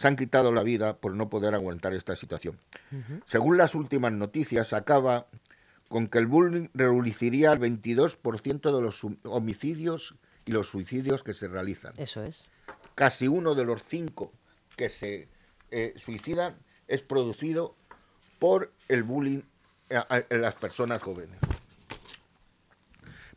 se 0.01 0.09
han 0.09 0.17
quitado 0.17 0.51
la 0.51 0.63
vida 0.63 0.97
por 0.97 1.15
no 1.15 1.29
poder 1.29 1.55
aguantar 1.55 1.93
esta 1.93 2.17
situación. 2.17 2.59
Según 3.27 3.59
las 3.59 3.75
últimas 3.75 4.13
noticias, 4.13 4.73
acaba 4.73 5.27
con 5.89 6.09
que 6.09 6.19
el 6.19 6.27
bullying 6.27 6.69
reduciría 6.73 7.53
el 7.53 7.61
22% 7.61 8.75
de 8.75 8.81
los 8.81 9.01
homicidios 9.25 10.15
y 10.47 10.53
los 10.53 10.69
suicidios 10.69 11.23
que 11.23 11.35
se 11.35 11.49
realizan. 11.49 11.93
Eso 11.99 12.25
es. 12.25 12.47
Casi 12.95 13.29
uno 13.29 13.55
de 13.55 13.67
los 13.67 13.83
cinco 13.83 14.33
que 14.75 14.89
se 14.89 15.29
eh, 15.71 15.93
suicidan 15.97 16.57
es 16.89 17.03
producido 17.03 17.77
por 18.39 18.73
el 18.89 19.03
bullying 19.03 19.43
en 19.91 20.41
las 20.41 20.55
personas 20.55 21.03
jóvenes. 21.03 21.39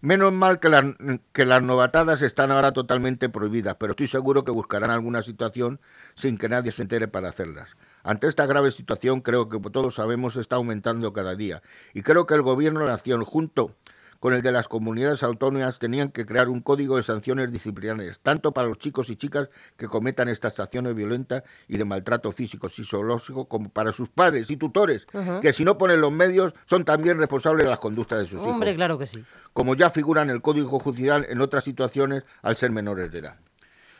Menos 0.03 0.33
mal 0.33 0.59
que 0.59 0.67
las, 0.67 0.83
que 1.31 1.45
las 1.45 1.63
novatadas 1.63 2.21
están 2.23 2.51
ahora 2.51 2.73
totalmente 2.73 3.29
prohibidas, 3.29 3.77
pero 3.79 3.91
estoy 3.91 4.07
seguro 4.07 4.43
que 4.43 4.51
buscarán 4.51 4.91
alguna 4.91 5.21
situación 5.21 5.79
sin 6.13 6.37
que 6.37 6.49
nadie 6.49 6.73
se 6.73 6.81
entere 6.81 7.07
para 7.07 7.29
hacerlas. 7.29 7.77
Ante 8.03 8.27
esta 8.27 8.45
grave 8.45 8.71
situación, 8.71 9.21
creo 9.21 9.47
que 9.47 9.61
todos 9.69 9.95
sabemos 9.95 10.35
está 10.35 10.57
aumentando 10.57 11.13
cada 11.13 11.35
día 11.35 11.61
y 11.93 12.01
creo 12.01 12.27
que 12.27 12.33
el 12.33 12.41
Gobierno 12.41 12.81
de 12.81 12.87
la 12.87 12.91
Nación, 12.91 13.23
junto 13.23 13.77
con 14.23 14.33
el 14.33 14.41
de 14.41 14.53
las 14.53 14.69
comunidades 14.69 15.21
autónomas 15.21 15.79
tenían 15.79 16.09
que 16.09 16.25
crear 16.25 16.47
un 16.47 16.61
código 16.61 16.95
de 16.95 17.03
sanciones 17.03 17.51
disciplinarias, 17.51 18.21
tanto 18.21 18.53
para 18.53 18.69
los 18.69 18.77
chicos 18.77 19.09
y 19.09 19.17
chicas 19.17 19.49
que 19.75 19.89
cometan 19.89 20.29
estas 20.29 20.57
acciones 20.61 20.95
violentas 20.95 21.43
y 21.67 21.75
de 21.75 21.83
maltrato 21.83 22.31
físico, 22.31 22.69
psicológico, 22.69 23.49
como 23.49 23.67
para 23.67 23.91
sus 23.91 24.07
padres 24.07 24.49
y 24.49 24.55
tutores, 24.55 25.07
que 25.41 25.51
si 25.51 25.65
no 25.65 25.77
ponen 25.77 25.99
los 25.99 26.13
medios 26.13 26.53
son 26.67 26.85
también 26.85 27.17
responsables 27.17 27.65
de 27.65 27.69
las 27.69 27.79
conductas 27.79 28.19
de 28.19 28.25
sus 28.27 28.39
hijos. 28.39 28.47
Hombre, 28.47 28.73
claro 28.75 28.97
que 28.97 29.07
sí. 29.07 29.25
Como 29.51 29.75
ya 29.75 29.89
figura 29.89 30.21
en 30.21 30.29
el 30.29 30.41
Código 30.41 30.79
Judicial 30.79 31.25
en 31.27 31.41
otras 31.41 31.65
situaciones 31.65 32.23
al 32.43 32.55
ser 32.55 32.71
menores 32.71 33.11
de 33.11 33.19
edad. 33.19 33.35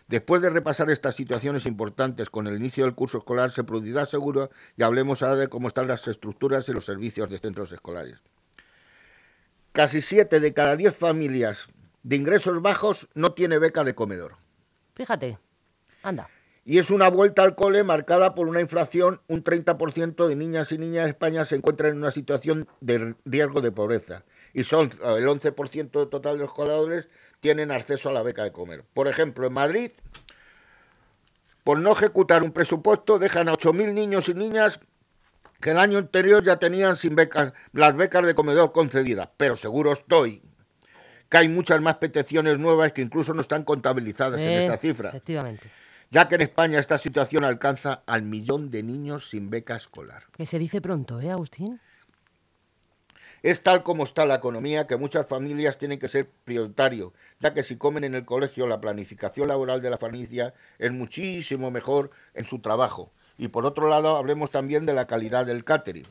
Después 0.08 0.42
de 0.42 0.50
repasar 0.50 0.90
estas 0.90 1.16
situaciones 1.16 1.66
importantes 1.66 2.30
con 2.30 2.48
el 2.48 2.56
inicio 2.56 2.86
del 2.86 2.96
curso 2.96 3.18
escolar, 3.18 3.52
se 3.52 3.66
producirá 3.66 4.06
seguro 4.06 4.52
y 4.78 4.84
hablemos 4.84 5.22
ahora 5.22 5.36
de 5.36 5.50
cómo 5.50 5.68
están 5.68 5.90
las 5.90 6.08
estructuras 6.08 6.70
y 6.70 6.72
los 6.72 6.86
servicios 6.86 7.30
de 7.30 7.40
centros 7.40 7.74
escolares. 7.74 8.22
Casi 9.74 10.04
siete 10.04 10.40
de 10.40 10.54
cada 10.54 10.76
diez 10.76 10.96
familias 10.96 11.68
de 12.04 12.16
ingresos 12.16 12.62
bajos 12.62 13.10
no 13.16 13.34
tiene 13.34 13.58
beca 13.58 13.84
de 13.84 13.96
comedor. 13.96 14.36
Fíjate, 14.94 15.40
anda. 16.04 16.30
Y 16.64 16.78
es 16.78 16.92
una 16.92 17.10
vuelta 17.10 17.42
al 17.42 17.56
cole 17.56 17.84
marcada 17.84 18.36
por 18.36 18.48
una 18.48 18.62
inflación. 18.62 19.20
Un 19.28 19.44
30% 19.44 20.28
de 20.28 20.36
niñas 20.36 20.72
y 20.72 20.78
niñas 20.78 21.06
de 21.06 21.10
España 21.10 21.44
se 21.44 21.56
encuentran 21.56 21.92
en 21.92 21.98
una 21.98 22.12
situación 22.12 22.68
de 22.82 23.16
riesgo 23.26 23.62
de 23.62 23.72
pobreza. 23.72 24.24
Y 24.54 24.64
son 24.64 24.92
el 24.92 25.28
11% 25.28 26.10
total 26.10 26.38
de 26.38 26.44
los 26.44 26.54
coladores 26.54 27.10
tienen 27.40 27.72
acceso 27.72 28.10
a 28.10 28.14
la 28.14 28.22
beca 28.22 28.44
de 28.44 28.52
comer. 28.52 28.84
Por 28.94 29.08
ejemplo, 29.08 29.48
en 29.48 29.54
Madrid, 29.54 29.92
por 31.64 31.80
no 31.80 31.94
ejecutar 31.94 32.44
un 32.44 32.52
presupuesto, 32.52 33.18
dejan 33.18 33.50
a 33.50 33.54
8.000 33.54 33.94
niños 33.94 34.30
y 34.30 34.36
niñas 34.36 34.80
que 35.64 35.72
el 35.72 35.80
año 35.80 35.98
anterior 35.98 36.44
ya 36.44 36.58
tenían 36.58 36.98
sin 36.98 37.16
becas, 37.16 37.54
las 37.72 37.96
becas 37.96 38.26
de 38.26 38.36
comedor 38.36 38.74
concedidas, 38.74 39.30
pero 39.38 39.56
seguro 39.56 39.94
estoy 39.94 40.42
que 41.30 41.38
hay 41.38 41.48
muchas 41.48 41.82
más 41.82 41.96
peticiones 41.96 42.60
nuevas 42.60 42.92
que 42.92 43.02
incluso 43.02 43.34
no 43.34 43.42
están 43.42 43.64
contabilizadas 43.64 44.42
en 44.42 44.52
esta 44.52 44.78
cifra. 44.78 45.10
Efectivamente. 45.10 45.68
Ya 46.12 46.28
que 46.28 46.36
en 46.36 46.42
España 46.42 46.80
esta 46.80 46.98
situación 47.00 47.44
alcanza 47.44 48.04
al 48.06 48.24
millón 48.24 48.70
de 48.70 48.84
niños 48.84 49.30
sin 49.30 49.50
beca 49.50 49.76
escolar. 49.76 50.26
Que 50.38 50.46
se 50.46 50.60
dice 50.60 50.82
pronto, 50.82 51.22
¿eh, 51.22 51.32
Agustín? 51.32 51.80
Es 53.42 53.64
tal 53.64 53.84
como 53.84 54.04
está 54.04 54.26
la 54.26 54.36
economía 54.36 54.86
que 54.86 54.98
muchas 54.98 55.26
familias 55.26 55.78
tienen 55.78 55.98
que 55.98 56.10
ser 56.10 56.30
prioritario, 56.44 57.14
ya 57.40 57.54
que 57.54 57.64
si 57.64 57.78
comen 57.78 58.04
en 58.04 58.16
el 58.16 58.26
colegio 58.26 58.68
la 58.68 58.80
planificación 58.80 59.48
laboral 59.48 59.82
de 59.82 59.90
la 59.90 59.98
familia 59.98 60.54
es 60.78 60.92
muchísimo 60.92 61.72
mejor 61.72 62.12
en 62.34 62.46
su 62.46 62.60
trabajo 62.60 63.12
y 63.38 63.48
por 63.48 63.66
otro 63.66 63.90
lado, 63.90 64.16
hablemos 64.16 64.52
también 64.52 64.86
de 64.86 64.94
la 64.94 65.08
calidad 65.08 65.46
del 65.46 65.64
catering. 65.64 66.06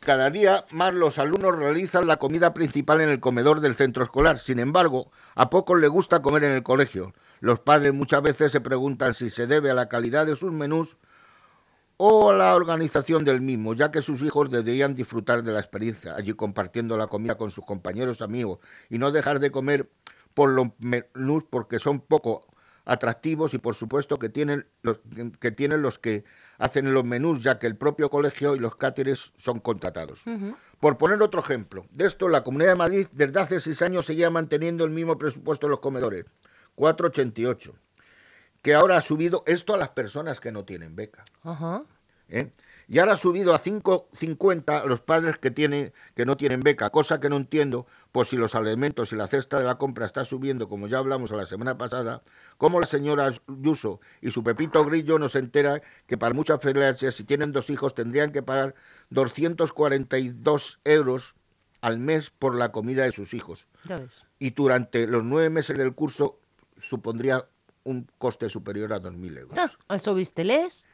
Cada 0.00 0.30
día 0.30 0.64
más 0.70 0.94
los 0.94 1.18
alumnos 1.18 1.56
realizan 1.56 2.06
la 2.06 2.18
comida 2.18 2.54
principal 2.54 3.00
en 3.00 3.08
el 3.08 3.18
comedor 3.18 3.60
del 3.60 3.74
centro 3.74 4.04
escolar. 4.04 4.38
Sin 4.38 4.58
embargo, 4.58 5.10
a 5.34 5.50
pocos 5.50 5.80
les 5.80 5.90
gusta 5.90 6.22
comer 6.22 6.44
en 6.44 6.52
el 6.52 6.62
colegio. 6.62 7.12
Los 7.40 7.60
padres 7.60 7.92
muchas 7.92 8.22
veces 8.22 8.52
se 8.52 8.60
preguntan 8.60 9.14
si 9.14 9.30
se 9.30 9.46
debe 9.46 9.70
a 9.70 9.74
la 9.74 9.88
calidad 9.88 10.26
de 10.26 10.36
sus 10.36 10.52
menús 10.52 10.96
o 11.96 12.30
a 12.30 12.34
la 12.36 12.54
organización 12.54 13.24
del 13.24 13.40
mismo, 13.40 13.74
ya 13.74 13.90
que 13.90 14.02
sus 14.02 14.22
hijos 14.22 14.50
deberían 14.50 14.94
disfrutar 14.94 15.42
de 15.42 15.52
la 15.52 15.60
experiencia, 15.60 16.14
allí 16.14 16.34
compartiendo 16.34 16.96
la 16.96 17.06
comida 17.06 17.36
con 17.36 17.50
sus 17.50 17.64
compañeros 17.64 18.20
amigos 18.20 18.58
y 18.90 18.98
no 18.98 19.10
dejar 19.10 19.40
de 19.40 19.50
comer 19.50 19.90
por 20.34 20.50
los 20.50 20.68
menús 20.78 21.44
porque 21.48 21.78
son 21.78 22.00
poco 22.00 22.46
atractivos 22.86 23.52
y 23.52 23.58
por 23.58 23.74
supuesto 23.74 24.18
que 24.18 24.28
tienen 24.28 24.66
los 24.82 25.00
que 25.40 25.50
tienen 25.50 25.82
los 25.82 25.98
que 25.98 26.24
hacen 26.56 26.94
los 26.94 27.04
menús, 27.04 27.42
ya 27.42 27.58
que 27.58 27.66
el 27.66 27.76
propio 27.76 28.08
colegio 28.08 28.54
y 28.54 28.60
los 28.60 28.76
cáteres 28.76 29.32
son 29.36 29.58
contratados. 29.60 30.24
Por 30.80 30.96
poner 30.96 31.20
otro 31.20 31.40
ejemplo, 31.40 31.84
de 31.90 32.06
esto 32.06 32.28
la 32.28 32.44
Comunidad 32.44 32.70
de 32.70 32.76
Madrid 32.76 33.06
desde 33.12 33.40
hace 33.40 33.60
seis 33.60 33.82
años 33.82 34.06
seguía 34.06 34.30
manteniendo 34.30 34.84
el 34.84 34.90
mismo 34.90 35.18
presupuesto 35.18 35.66
en 35.66 35.72
los 35.72 35.80
comedores, 35.80 36.26
4,88, 36.76 37.72
que 38.62 38.74
ahora 38.74 38.96
ha 38.96 39.00
subido 39.00 39.42
esto 39.46 39.74
a 39.74 39.78
las 39.78 39.90
personas 39.90 40.38
que 40.38 40.52
no 40.52 40.64
tienen 40.64 40.94
beca. 40.94 41.24
¿Eh? 42.28 42.52
Y 42.88 43.00
ahora 43.00 43.14
ha 43.14 43.16
subido 43.16 43.52
a 43.52 43.60
5.50 43.60 44.84
los 44.84 45.00
padres 45.00 45.38
que, 45.38 45.50
tienen, 45.50 45.92
que 46.14 46.24
no 46.24 46.36
tienen 46.36 46.60
beca, 46.60 46.90
cosa 46.90 47.18
que 47.18 47.28
no 47.28 47.36
entiendo, 47.36 47.86
pues 48.12 48.28
si 48.28 48.36
los 48.36 48.54
alimentos 48.54 49.12
y 49.12 49.16
la 49.16 49.26
cesta 49.26 49.58
de 49.58 49.64
la 49.64 49.76
compra 49.76 50.06
está 50.06 50.24
subiendo, 50.24 50.68
como 50.68 50.86
ya 50.86 50.98
hablamos 50.98 51.32
la 51.32 51.46
semana 51.46 51.76
pasada, 51.76 52.22
como 52.58 52.78
la 52.78 52.86
señora 52.86 53.28
Yuso 53.48 54.00
y 54.20 54.30
su 54.30 54.44
Pepito 54.44 54.84
Grillo 54.84 55.18
nos 55.18 55.34
entera 55.34 55.82
que 56.06 56.16
para 56.16 56.34
muchas 56.34 56.60
familias, 56.60 56.98
si 56.98 57.24
tienen 57.24 57.50
dos 57.50 57.70
hijos, 57.70 57.94
tendrían 57.94 58.30
que 58.30 58.42
pagar 58.42 58.76
242 59.10 60.80
euros 60.84 61.34
al 61.80 61.98
mes 61.98 62.30
por 62.30 62.54
la 62.54 62.70
comida 62.70 63.02
de 63.02 63.12
sus 63.12 63.34
hijos. 63.34 63.68
Y 64.38 64.50
durante 64.50 65.08
los 65.08 65.24
nueve 65.24 65.50
meses 65.50 65.76
del 65.76 65.94
curso 65.94 66.38
supondría 66.76 67.48
un 67.84 68.08
coste 68.18 68.48
superior 68.48 68.92
a 68.92 69.00
2.000 69.00 69.38
euros. 69.38 69.58
Ah, 69.88 69.94
¿Eso 69.94 70.14
viste, 70.14 70.44
les? 70.44 70.88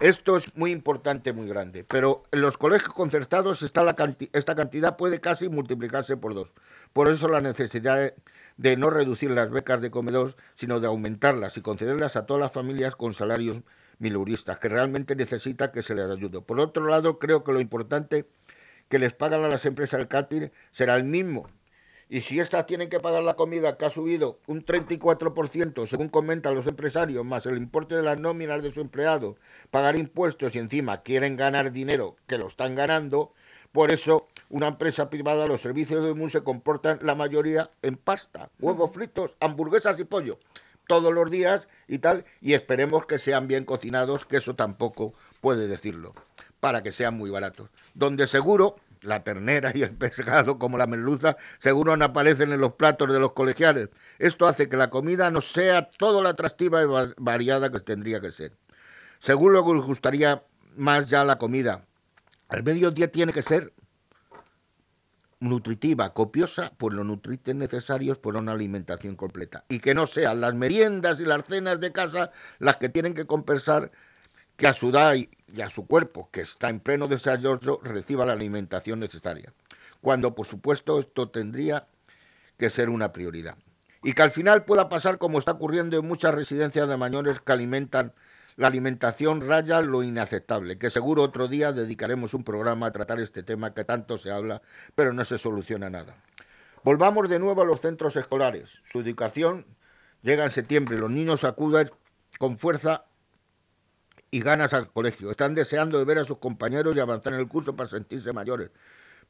Esto 0.00 0.36
es 0.36 0.56
muy 0.56 0.70
importante, 0.70 1.32
muy 1.32 1.48
grande, 1.48 1.82
pero 1.82 2.22
en 2.30 2.40
los 2.40 2.56
colegios 2.56 2.94
concertados 2.94 3.62
está 3.62 3.82
la 3.82 3.96
esta 4.32 4.54
cantidad 4.54 4.96
puede 4.96 5.20
casi 5.20 5.48
multiplicarse 5.48 6.16
por 6.16 6.34
dos. 6.34 6.54
Por 6.92 7.08
eso 7.08 7.26
la 7.26 7.40
necesidad 7.40 8.14
de, 8.56 8.76
no 8.76 8.90
reducir 8.90 9.32
las 9.32 9.50
becas 9.50 9.80
de 9.80 9.90
comedor, 9.90 10.36
sino 10.54 10.78
de 10.78 10.86
aumentarlas 10.86 11.56
y 11.56 11.62
concederlas 11.62 12.14
a 12.14 12.26
todas 12.26 12.40
las 12.40 12.52
familias 12.52 12.94
con 12.94 13.12
salarios 13.12 13.62
miluristas, 13.98 14.60
que 14.60 14.68
realmente 14.68 15.16
necesitan 15.16 15.72
que 15.72 15.82
se 15.82 15.96
les 15.96 16.08
ayude. 16.08 16.42
Por 16.42 16.60
otro 16.60 16.86
lado, 16.86 17.18
creo 17.18 17.42
que 17.42 17.52
lo 17.52 17.60
importante 17.60 18.28
que 18.88 19.00
les 19.00 19.12
pagan 19.14 19.42
a 19.42 19.48
las 19.48 19.66
empresas 19.66 19.98
del 19.98 20.06
catering 20.06 20.52
será 20.70 20.94
el 20.94 21.04
mismo 21.04 21.48
y 22.08 22.22
si 22.22 22.40
éstas 22.40 22.66
tienen 22.66 22.88
que 22.88 23.00
pagar 23.00 23.22
la 23.22 23.34
comida 23.34 23.76
que 23.76 23.84
ha 23.84 23.90
subido 23.90 24.40
un 24.46 24.64
34%, 24.64 25.86
según 25.86 26.08
comentan 26.08 26.54
los 26.54 26.66
empresarios, 26.66 27.24
más 27.24 27.44
el 27.46 27.58
importe 27.58 27.96
de 27.96 28.02
las 28.02 28.18
nóminas 28.18 28.62
de 28.62 28.70
su 28.70 28.80
empleado, 28.80 29.36
pagar 29.70 29.96
impuestos 29.96 30.54
y 30.54 30.58
encima 30.58 31.02
quieren 31.02 31.36
ganar 31.36 31.70
dinero, 31.70 32.16
que 32.26 32.38
lo 32.38 32.46
están 32.46 32.74
ganando, 32.74 33.32
por 33.72 33.90
eso 33.90 34.28
una 34.48 34.68
empresa 34.68 35.10
privada, 35.10 35.46
los 35.46 35.60
servicios 35.60 36.02
de 36.02 36.14
MUN 36.14 36.30
se 36.30 36.42
comportan 36.42 36.98
la 37.02 37.14
mayoría 37.14 37.70
en 37.82 37.96
pasta, 37.96 38.50
huevos 38.58 38.92
fritos, 38.92 39.36
hamburguesas 39.40 39.98
y 40.00 40.04
pollo, 40.04 40.38
todos 40.86 41.12
los 41.12 41.30
días 41.30 41.68
y 41.86 41.98
tal, 41.98 42.24
y 42.40 42.54
esperemos 42.54 43.04
que 43.04 43.18
sean 43.18 43.46
bien 43.46 43.66
cocinados, 43.66 44.24
que 44.24 44.38
eso 44.38 44.54
tampoco 44.56 45.12
puede 45.42 45.68
decirlo, 45.68 46.14
para 46.60 46.82
que 46.82 46.92
sean 46.92 47.16
muy 47.16 47.28
baratos. 47.28 47.68
Donde 47.92 48.26
seguro 48.26 48.76
la 49.02 49.22
ternera 49.24 49.72
y 49.74 49.82
el 49.82 49.94
pescado 49.96 50.58
como 50.58 50.78
la 50.78 50.86
merluza 50.86 51.36
seguro 51.58 51.96
no 51.96 52.04
aparecen 52.04 52.52
en 52.52 52.60
los 52.60 52.74
platos 52.74 53.12
de 53.12 53.20
los 53.20 53.32
colegiales. 53.32 53.88
Esto 54.18 54.46
hace 54.46 54.68
que 54.68 54.76
la 54.76 54.90
comida 54.90 55.30
no 55.30 55.40
sea 55.40 55.88
todo 55.90 56.22
lo 56.22 56.28
atractiva 56.28 56.82
y 56.82 56.86
variada 57.16 57.70
que 57.70 57.80
tendría 57.80 58.20
que 58.20 58.32
ser. 58.32 58.56
Según 59.18 59.52
lo 59.52 59.64
que 59.64 59.74
les 59.74 59.84
gustaría 59.84 60.42
más 60.76 61.10
ya 61.10 61.24
la 61.24 61.38
comida, 61.38 61.84
al 62.48 62.62
mediodía 62.62 63.10
tiene 63.10 63.32
que 63.32 63.42
ser 63.42 63.72
nutritiva, 65.40 66.14
copiosa, 66.14 66.72
por 66.76 66.92
los 66.92 67.06
nutrientes 67.06 67.54
necesarios 67.54 68.18
por 68.18 68.36
una 68.36 68.52
alimentación 68.52 69.16
completa. 69.16 69.64
Y 69.68 69.78
que 69.80 69.94
no 69.94 70.06
sean 70.06 70.40
las 70.40 70.54
meriendas 70.54 71.20
y 71.20 71.24
las 71.24 71.44
cenas 71.44 71.80
de 71.80 71.92
casa 71.92 72.30
las 72.58 72.76
que 72.76 72.88
tienen 72.88 73.14
que 73.14 73.26
compensar 73.26 73.90
que 74.56 74.66
a 74.66 74.72
su 74.72 74.90
edad 74.90 75.14
y 75.54 75.62
a 75.62 75.68
su 75.68 75.86
cuerpo, 75.86 76.28
que 76.30 76.42
está 76.42 76.68
en 76.68 76.80
pleno 76.80 77.08
desarrollo, 77.08 77.80
reciba 77.82 78.26
la 78.26 78.32
alimentación 78.32 79.00
necesaria. 79.00 79.52
Cuando, 80.00 80.34
por 80.34 80.46
supuesto, 80.46 81.00
esto 81.00 81.30
tendría 81.30 81.86
que 82.56 82.70
ser 82.70 82.90
una 82.90 83.12
prioridad. 83.12 83.56
Y 84.02 84.12
que 84.12 84.22
al 84.22 84.30
final 84.30 84.64
pueda 84.64 84.88
pasar 84.88 85.18
como 85.18 85.38
está 85.38 85.52
ocurriendo 85.52 85.98
en 85.98 86.06
muchas 86.06 86.34
residencias 86.34 86.88
de 86.88 86.96
mayores 86.96 87.40
que 87.40 87.52
alimentan 87.52 88.12
la 88.56 88.66
alimentación 88.66 89.46
raya 89.46 89.80
lo 89.80 90.02
inaceptable, 90.02 90.78
que 90.78 90.90
seguro 90.90 91.22
otro 91.22 91.46
día 91.46 91.72
dedicaremos 91.72 92.34
un 92.34 92.42
programa 92.42 92.86
a 92.86 92.92
tratar 92.92 93.20
este 93.20 93.44
tema 93.44 93.72
que 93.72 93.84
tanto 93.84 94.18
se 94.18 94.32
habla, 94.32 94.62
pero 94.96 95.12
no 95.12 95.24
se 95.24 95.38
soluciona 95.38 95.90
nada. 95.90 96.16
Volvamos 96.82 97.28
de 97.28 97.38
nuevo 97.38 97.62
a 97.62 97.64
los 97.64 97.80
centros 97.80 98.16
escolares. 98.16 98.80
Su 98.90 99.00
educación 99.00 99.66
llega 100.22 100.44
en 100.44 100.50
septiembre, 100.50 100.98
los 100.98 101.10
niños 101.10 101.44
acuden 101.44 101.90
con 102.38 102.58
fuerza 102.58 103.04
y 104.30 104.40
ganas 104.40 104.72
al 104.72 104.90
colegio. 104.90 105.30
Están 105.30 105.54
deseando 105.54 105.98
de 105.98 106.04
ver 106.04 106.18
a 106.18 106.24
sus 106.24 106.38
compañeros 106.38 106.96
y 106.96 107.00
avanzar 107.00 107.34
en 107.34 107.40
el 107.40 107.48
curso 107.48 107.76
para 107.76 107.88
sentirse 107.88 108.32
mayores. 108.32 108.70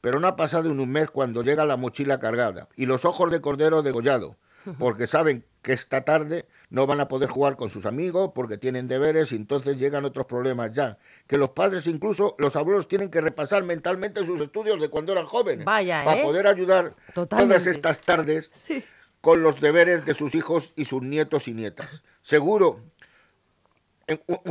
Pero 0.01 0.19
no 0.19 0.27
ha 0.27 0.35
pasado 0.35 0.69
en 0.69 0.79
un 0.79 0.89
mes 0.89 1.11
cuando 1.11 1.43
llega 1.43 1.65
la 1.65 1.77
mochila 1.77 2.19
cargada 2.19 2.69
y 2.75 2.85
los 2.85 3.05
ojos 3.05 3.31
de 3.31 3.41
cordero 3.41 3.81
degollado, 3.81 4.37
porque 4.77 5.07
saben 5.07 5.43
que 5.61 5.73
esta 5.73 6.05
tarde 6.05 6.47
no 6.69 6.87
van 6.87 7.01
a 7.01 7.09
poder 7.09 7.29
jugar 7.29 7.57
con 7.57 7.69
sus 7.69 7.85
amigos 7.85 8.31
porque 8.33 8.57
tienen 8.57 8.87
deberes 8.87 9.33
y 9.33 9.35
entonces 9.35 9.77
llegan 9.77 10.05
otros 10.05 10.25
problemas 10.25 10.71
ya. 10.71 10.97
Que 11.27 11.37
los 11.37 11.49
padres, 11.49 11.85
incluso 11.87 12.35
los 12.37 12.55
abuelos, 12.55 12.87
tienen 12.87 13.09
que 13.09 13.19
repasar 13.19 13.63
mentalmente 13.63 14.25
sus 14.25 14.39
estudios 14.39 14.79
de 14.79 14.89
cuando 14.89 15.11
eran 15.11 15.25
jóvenes. 15.25 15.65
Vaya, 15.65 16.03
para 16.05 16.21
¿eh? 16.21 16.23
poder 16.23 16.47
ayudar 16.47 16.95
todas 17.13 17.67
estas 17.67 17.99
tardes 17.99 18.51
con 19.19 19.43
los 19.43 19.59
deberes 19.59 20.05
de 20.05 20.13
sus 20.13 20.33
hijos 20.33 20.71
y 20.77 20.85
sus 20.85 21.01
nietos 21.01 21.49
y 21.49 21.53
nietas. 21.53 22.03
Seguro, 22.21 22.79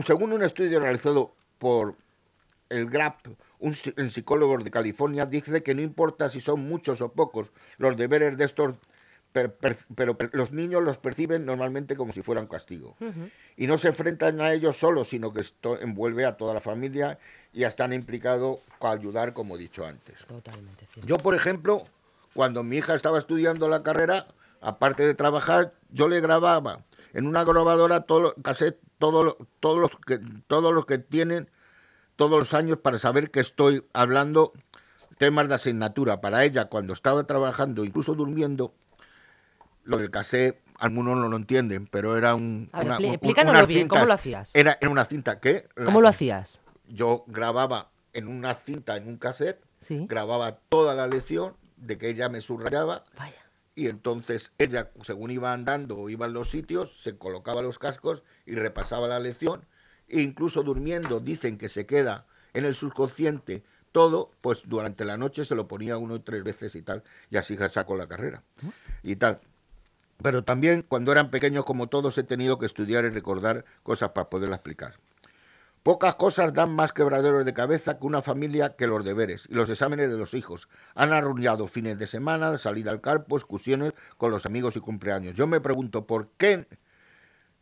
según 0.04 0.32
un 0.32 0.42
estudio 0.42 0.80
realizado 0.80 1.34
por 1.58 1.96
el 2.68 2.88
GRAP, 2.88 3.26
un, 3.60 3.74
psicólogo 3.74 4.58
de 4.58 4.70
California, 4.70 5.26
dice 5.26 5.62
que 5.62 5.74
no 5.74 5.82
importa 5.82 6.28
si 6.28 6.40
son 6.40 6.60
muchos 6.60 7.00
o 7.00 7.12
pocos 7.12 7.50
los 7.78 7.96
deberes 7.96 8.36
de 8.36 8.44
estos 8.44 8.74
pero, 9.94 10.16
los 10.32 10.52
niños 10.52 10.82
los 10.82 10.98
perciben 10.98 11.44
normalmente 11.44 11.96
como 11.96 12.12
si 12.12 12.22
fueran 12.22 12.46
castigo. 12.46 12.96
Y 13.56 13.66
no 13.66 13.78
se 13.78 13.88
enfrentan 13.88 14.40
a 14.40 14.52
ellos 14.52 14.78
solos, 14.78 15.08
sino 15.08 15.32
que 15.32 15.42
esto 15.42 15.78
envuelve 15.80 16.24
a 16.24 16.36
toda 16.36 16.54
la 16.54 16.60
familia 16.60 17.18
y 17.52 17.64
están 17.64 17.92
implicados 17.92 18.58
con 18.78 18.90
ayudar, 18.90 19.34
como 19.34 19.56
he 19.56 19.58
dicho 19.58 19.86
antes. 19.86 20.16
Yo, 21.04 21.18
por 21.18 21.34
ejemplo, 21.34 21.84
cuando 22.34 22.64
mi 22.64 22.78
hija 22.78 22.94
estaba 22.94 23.18
estudiando 23.18 23.68
la 23.68 23.82
carrera, 23.82 24.26
aparte 24.60 25.06
de 25.06 25.14
trabajar, 25.14 25.72
yo 25.90 26.08
le 26.08 26.20
grababa 26.20 26.80
en 27.12 27.26
una 27.26 27.44
grabadora 27.44 28.02
todo 28.02 28.34
cassette 28.42 28.80
todos 28.98 29.24
los 29.24 29.90
que 30.06 30.20
todos 30.46 30.74
los 30.74 30.86
que 30.86 30.98
tienen 30.98 31.50
todos 32.16 32.38
los 32.38 32.54
años 32.54 32.78
para 32.78 32.98
saber 32.98 33.30
que 33.30 33.40
estoy 33.40 33.84
hablando 33.92 34.52
temas 35.18 35.48
de 35.48 35.54
asignatura 35.54 36.20
para 36.20 36.44
ella 36.44 36.66
cuando 36.66 36.92
estaba 36.92 37.24
trabajando 37.24 37.84
incluso 37.84 38.14
durmiendo 38.14 38.74
lo 39.88 39.96
del 39.96 40.10
cassette, 40.10 40.60
algunos 40.78 41.16
no 41.16 41.28
lo 41.28 41.36
entienden, 41.36 41.86
pero 41.86 42.16
era 42.16 42.34
un. 42.34 42.68
A 42.72 42.80
una, 42.80 42.98
explícanoslo 42.98 43.66
bien, 43.66 43.88
¿cómo 43.88 44.04
lo 44.04 44.12
hacías? 44.12 44.54
Era, 44.54 44.76
en 44.80 44.88
una 44.88 45.06
cinta 45.06 45.40
que. 45.40 45.66
¿Cómo 45.84 46.02
lo 46.02 46.08
hacías? 46.08 46.60
Yo 46.86 47.24
grababa 47.26 47.88
en 48.12 48.28
una 48.28 48.54
cinta, 48.54 48.96
en 48.96 49.08
un 49.08 49.16
cassette, 49.16 49.60
grababa 49.88 50.58
toda 50.68 50.94
la 50.94 51.06
lección 51.06 51.54
de 51.76 51.96
que 51.96 52.10
ella 52.10 52.28
me 52.28 52.40
subrayaba. 52.40 53.04
Vaya. 53.16 53.47
Y 53.78 53.86
entonces 53.86 54.50
ella, 54.58 54.90
según 55.02 55.30
iba 55.30 55.52
andando 55.52 55.96
o 55.96 56.10
iba 56.10 56.26
a 56.26 56.28
los 56.28 56.50
sitios, 56.50 57.00
se 57.00 57.16
colocaba 57.16 57.62
los 57.62 57.78
cascos 57.78 58.24
y 58.44 58.56
repasaba 58.56 59.06
la 59.06 59.20
lección. 59.20 59.64
E 60.08 60.20
incluso 60.20 60.64
durmiendo, 60.64 61.20
dicen 61.20 61.58
que 61.58 61.68
se 61.68 61.86
queda 61.86 62.26
en 62.54 62.64
el 62.64 62.74
subconsciente 62.74 63.62
todo, 63.92 64.32
pues 64.40 64.62
durante 64.64 65.04
la 65.04 65.16
noche 65.16 65.44
se 65.44 65.54
lo 65.54 65.68
ponía 65.68 65.96
uno 65.96 66.20
tres 66.22 66.42
veces 66.42 66.74
y 66.74 66.82
tal, 66.82 67.04
y 67.30 67.36
así 67.36 67.56
sacó 67.70 67.94
la 67.94 68.08
carrera. 68.08 68.42
Y 69.04 69.14
tal. 69.14 69.38
Pero 70.20 70.42
también 70.42 70.82
cuando 70.82 71.12
eran 71.12 71.30
pequeños 71.30 71.64
como 71.64 71.86
todos 71.86 72.18
he 72.18 72.24
tenido 72.24 72.58
que 72.58 72.66
estudiar 72.66 73.04
y 73.04 73.10
recordar 73.10 73.64
cosas 73.84 74.10
para 74.10 74.28
poderla 74.28 74.56
explicar. 74.56 74.96
Pocas 75.82 76.16
cosas 76.16 76.52
dan 76.52 76.70
más 76.72 76.92
quebraderos 76.92 77.44
de 77.44 77.54
cabeza 77.54 77.98
que 77.98 78.06
una 78.06 78.22
familia 78.22 78.76
que 78.76 78.86
los 78.86 79.04
deberes 79.04 79.46
y 79.48 79.54
los 79.54 79.70
exámenes 79.70 80.10
de 80.10 80.18
los 80.18 80.34
hijos. 80.34 80.68
Han 80.94 81.12
arruinado 81.12 81.66
fines 81.66 81.98
de 81.98 82.06
semana, 82.06 82.58
salida 82.58 82.90
al 82.90 83.00
campo, 83.00 83.36
excursiones 83.36 83.92
con 84.16 84.30
los 84.30 84.46
amigos 84.46 84.76
y 84.76 84.80
cumpleaños. 84.80 85.34
Yo 85.34 85.46
me 85.46 85.60
pregunto 85.60 86.06
por 86.06 86.30
qué 86.36 86.66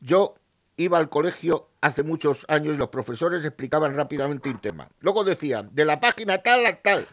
yo 0.01 0.35
iba 0.77 0.99
al 0.99 1.09
colegio 1.09 1.71
hace 1.81 2.03
muchos 2.03 2.45
años 2.49 2.75
y 2.75 2.79
los 2.79 2.89
profesores 2.89 3.45
explicaban 3.45 3.95
rápidamente 3.95 4.49
un 4.49 4.61
tema. 4.61 4.89
Luego 5.01 5.25
decían, 5.25 5.71
de 5.73 5.85
la 5.85 6.01
página 6.01 6.39
tal 6.39 6.67
a 6.67 6.77
tal. 6.77 7.07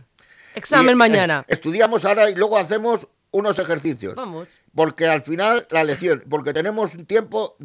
Examen 0.55 0.97
mañana. 0.97 1.45
Eh, 1.47 1.53
estudiamos 1.53 2.05
ahora 2.05 2.29
y 2.29 2.35
luego 2.35 2.57
hacemos 2.57 3.07
unos 3.31 3.57
ejercicios. 3.59 4.15
Vamos. 4.15 4.47
Porque 4.75 5.07
al 5.07 5.23
final 5.23 5.65
la 5.71 5.83
lección, 5.83 6.23
porque 6.29 6.53
tenemos 6.53 6.95
tiempo, 7.07 7.57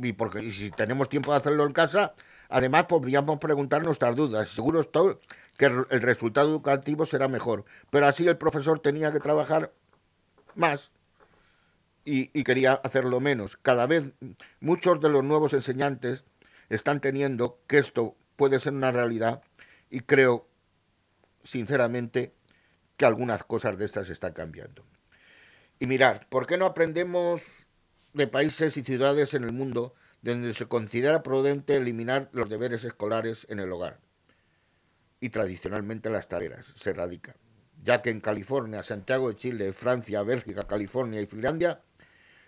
y 0.00 0.12
porque 0.12 0.50
si 0.50 0.70
tenemos 0.70 1.08
tiempo 1.08 1.32
de 1.32 1.38
hacerlo 1.38 1.64
en 1.64 1.72
casa, 1.72 2.14
además 2.48 2.84
podríamos 2.84 3.38
preguntar 3.38 3.84
nuestras 3.84 4.14
dudas. 4.16 4.48
Seguro 4.48 4.80
estoy 4.80 5.16
que 5.56 5.66
el 5.66 6.02
resultado 6.02 6.48
educativo 6.48 7.06
será 7.06 7.28
mejor. 7.28 7.64
Pero 7.90 8.06
así 8.06 8.26
el 8.26 8.36
profesor 8.36 8.80
tenía 8.80 9.12
que 9.12 9.20
trabajar 9.20 9.72
más 10.54 10.92
y, 12.04 12.30
y 12.38 12.44
quería 12.44 12.74
hacerlo 12.74 13.20
menos. 13.20 13.56
Cada 13.56 13.86
vez 13.86 14.12
muchos 14.60 15.00
de 15.00 15.08
los 15.08 15.24
nuevos 15.24 15.52
enseñantes 15.52 16.24
están 16.68 17.00
teniendo 17.00 17.58
que 17.66 17.78
esto 17.78 18.16
puede 18.36 18.58
ser 18.58 18.72
una 18.72 18.92
realidad 18.92 19.42
y 19.90 20.00
creo, 20.00 20.48
sinceramente, 21.42 22.32
que 22.96 23.06
algunas 23.06 23.44
cosas 23.44 23.78
de 23.78 23.84
estas 23.84 24.10
están 24.10 24.32
cambiando. 24.32 24.84
Y 25.78 25.86
mirar, 25.86 26.26
¿por 26.28 26.46
qué 26.46 26.56
no 26.56 26.66
aprendemos 26.66 27.42
de 28.12 28.26
países 28.26 28.76
y 28.76 28.82
ciudades 28.82 29.34
en 29.34 29.44
el 29.44 29.52
mundo 29.52 29.94
donde 30.32 30.54
se 30.54 30.66
considera 30.66 31.22
prudente 31.22 31.76
eliminar 31.76 32.30
los 32.32 32.48
deberes 32.48 32.84
escolares 32.84 33.46
en 33.50 33.60
el 33.60 33.70
hogar? 33.70 34.00
Y 35.20 35.30
tradicionalmente 35.30 36.10
las 36.10 36.28
tareas 36.28 36.72
se 36.74 36.92
radican, 36.92 37.36
ya 37.82 38.02
que 38.02 38.10
en 38.10 38.20
California, 38.20 38.82
Santiago 38.82 39.28
de 39.28 39.36
Chile, 39.36 39.72
Francia, 39.72 40.22
Bélgica, 40.22 40.64
California 40.64 41.20
y 41.20 41.26
Finlandia, 41.26 41.82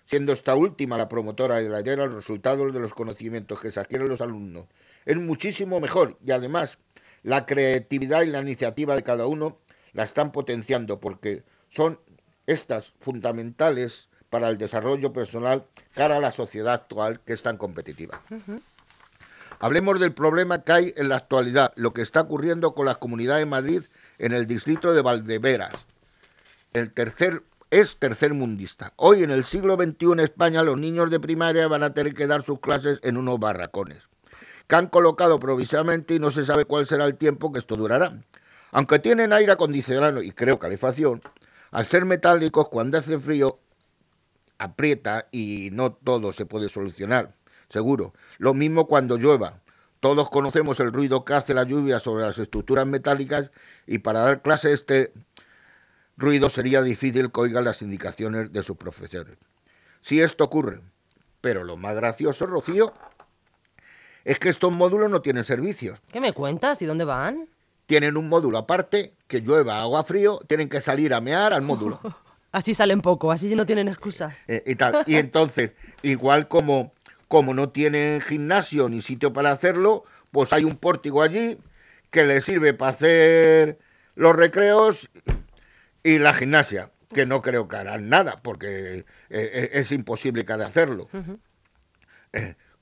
siendo 0.04 0.32
esta 0.32 0.54
última 0.54 0.96
la 0.96 1.08
promotora 1.08 1.56
de 1.56 1.68
la 1.68 1.80
idea, 1.80 1.96
los 1.96 2.14
resultados 2.14 2.72
de 2.72 2.80
los 2.80 2.94
conocimientos 2.94 3.60
que 3.60 3.70
se 3.70 3.80
adquieren 3.80 4.08
los 4.08 4.20
alumnos 4.20 4.66
es 5.06 5.16
muchísimo 5.16 5.80
mejor 5.80 6.18
y 6.24 6.32
además 6.32 6.78
la 7.22 7.46
creatividad 7.46 8.22
y 8.22 8.26
la 8.26 8.40
iniciativa 8.40 8.94
de 8.94 9.02
cada 9.02 9.26
uno 9.26 9.58
la 9.92 10.04
están 10.04 10.32
potenciando 10.32 11.00
porque 11.00 11.44
son 11.68 12.00
estas 12.46 12.92
fundamentales 13.00 14.10
para 14.30 14.48
el 14.48 14.58
desarrollo 14.58 15.12
personal 15.12 15.64
cara 15.94 16.16
a 16.16 16.20
la 16.20 16.32
sociedad 16.32 16.74
actual 16.74 17.20
que 17.20 17.32
es 17.32 17.42
tan 17.42 17.56
competitiva. 17.56 18.20
Hablemos 19.58 19.98
del 20.00 20.12
problema 20.12 20.62
que 20.62 20.72
hay 20.72 20.94
en 20.96 21.08
la 21.08 21.16
actualidad, 21.16 21.72
lo 21.76 21.92
que 21.92 22.02
está 22.02 22.22
ocurriendo 22.22 22.74
con 22.74 22.86
la 22.86 22.96
Comunidad 22.96 23.38
de 23.38 23.46
Madrid 23.46 23.82
en 24.18 24.32
el 24.32 24.46
distrito 24.46 24.92
de 24.92 25.02
Valdeveras. 25.02 25.86
El 26.72 26.92
tercer 26.92 27.42
es 27.70 27.96
tercer 27.96 28.34
mundista. 28.34 28.92
Hoy 28.96 29.22
en 29.22 29.30
el 29.30 29.44
siglo 29.44 29.76
XXI 29.76 30.12
en 30.12 30.20
España 30.20 30.62
los 30.62 30.78
niños 30.78 31.10
de 31.10 31.20
primaria 31.20 31.68
van 31.68 31.82
a 31.82 31.94
tener 31.94 32.14
que 32.14 32.26
dar 32.26 32.42
sus 32.42 32.60
clases 32.60 33.00
en 33.02 33.16
unos 33.16 33.40
barracones 33.40 34.02
que 34.66 34.76
han 34.76 34.88
colocado 34.88 35.38
provisamente 35.38 36.14
y 36.14 36.18
no 36.18 36.30
se 36.30 36.44
sabe 36.44 36.64
cuál 36.64 36.86
será 36.86 37.04
el 37.04 37.16
tiempo 37.16 37.52
que 37.52 37.58
esto 37.58 37.76
durará. 37.76 38.12
Aunque 38.72 38.98
tienen 38.98 39.32
aire 39.32 39.52
acondicionado 39.52 40.22
y 40.22 40.32
creo 40.32 40.58
calefacción, 40.58 41.20
al 41.70 41.86
ser 41.86 42.04
metálicos, 42.04 42.68
cuando 42.68 42.98
hace 42.98 43.18
frío, 43.18 43.58
aprieta 44.58 45.28
y 45.30 45.70
no 45.72 45.92
todo 45.92 46.32
se 46.32 46.46
puede 46.46 46.68
solucionar, 46.68 47.34
seguro. 47.68 48.14
Lo 48.38 48.54
mismo 48.54 48.86
cuando 48.86 49.16
llueva. 49.16 49.60
Todos 50.00 50.30
conocemos 50.30 50.78
el 50.80 50.92
ruido 50.92 51.24
que 51.24 51.34
hace 51.34 51.54
la 51.54 51.64
lluvia 51.64 51.98
sobre 52.00 52.24
las 52.24 52.38
estructuras 52.38 52.86
metálicas 52.86 53.50
y 53.86 53.98
para 53.98 54.20
dar 54.20 54.42
clase 54.42 54.68
a 54.68 54.72
este 54.72 55.12
ruido 56.16 56.50
sería 56.50 56.82
difícil 56.82 57.32
que 57.32 57.40
oigan 57.40 57.64
las 57.64 57.82
indicaciones 57.82 58.52
de 58.52 58.62
sus 58.62 58.76
profesores. 58.76 59.36
Si 60.02 60.20
esto 60.20 60.44
ocurre, 60.44 60.80
pero 61.40 61.64
lo 61.64 61.76
más 61.76 61.96
gracioso, 61.96 62.46
Rocío, 62.46 62.92
es 64.24 64.38
que 64.38 64.48
estos 64.48 64.72
módulos 64.72 65.10
no 65.10 65.22
tienen 65.22 65.44
servicios. 65.44 65.98
¿Qué 66.12 66.20
me 66.20 66.32
cuentas? 66.32 66.82
¿Y 66.82 66.86
dónde 66.86 67.04
van? 67.04 67.48
tienen 67.86 68.16
un 68.16 68.28
módulo 68.28 68.58
aparte, 68.58 69.14
que 69.26 69.40
llueva 69.40 69.80
agua 69.80 70.04
frío, 70.04 70.40
tienen 70.46 70.68
que 70.68 70.80
salir 70.80 71.14
a 71.14 71.20
mear 71.20 71.52
al 71.52 71.62
módulo. 71.62 72.00
Así 72.56 72.72
salen 72.72 73.02
poco, 73.02 73.32
así 73.32 73.54
no 73.54 73.66
tienen 73.66 73.86
excusas. 73.86 74.44
Eh, 74.48 74.62
y 74.64 74.76
tal. 74.76 75.04
Y 75.06 75.16
entonces, 75.16 75.72
igual 76.00 76.48
como, 76.48 76.94
como 77.28 77.52
no 77.52 77.68
tienen 77.68 78.22
gimnasio 78.22 78.88
ni 78.88 79.02
sitio 79.02 79.34
para 79.34 79.50
hacerlo, 79.52 80.04
pues 80.30 80.54
hay 80.54 80.64
un 80.64 80.76
pórtico 80.76 81.20
allí 81.20 81.58
que 82.10 82.24
les 82.24 82.46
sirve 82.46 82.72
para 82.72 82.92
hacer 82.92 83.78
los 84.14 84.34
recreos 84.34 85.10
y 86.02 86.18
la 86.18 86.32
gimnasia, 86.32 86.92
que 87.12 87.26
no 87.26 87.42
creo 87.42 87.68
que 87.68 87.76
harán 87.76 88.08
nada, 88.08 88.40
porque 88.42 89.00
eh, 89.00 89.04
eh, 89.28 89.70
es 89.74 89.92
imposible 89.92 90.46
que 90.46 90.54
hacerlo. 90.54 91.10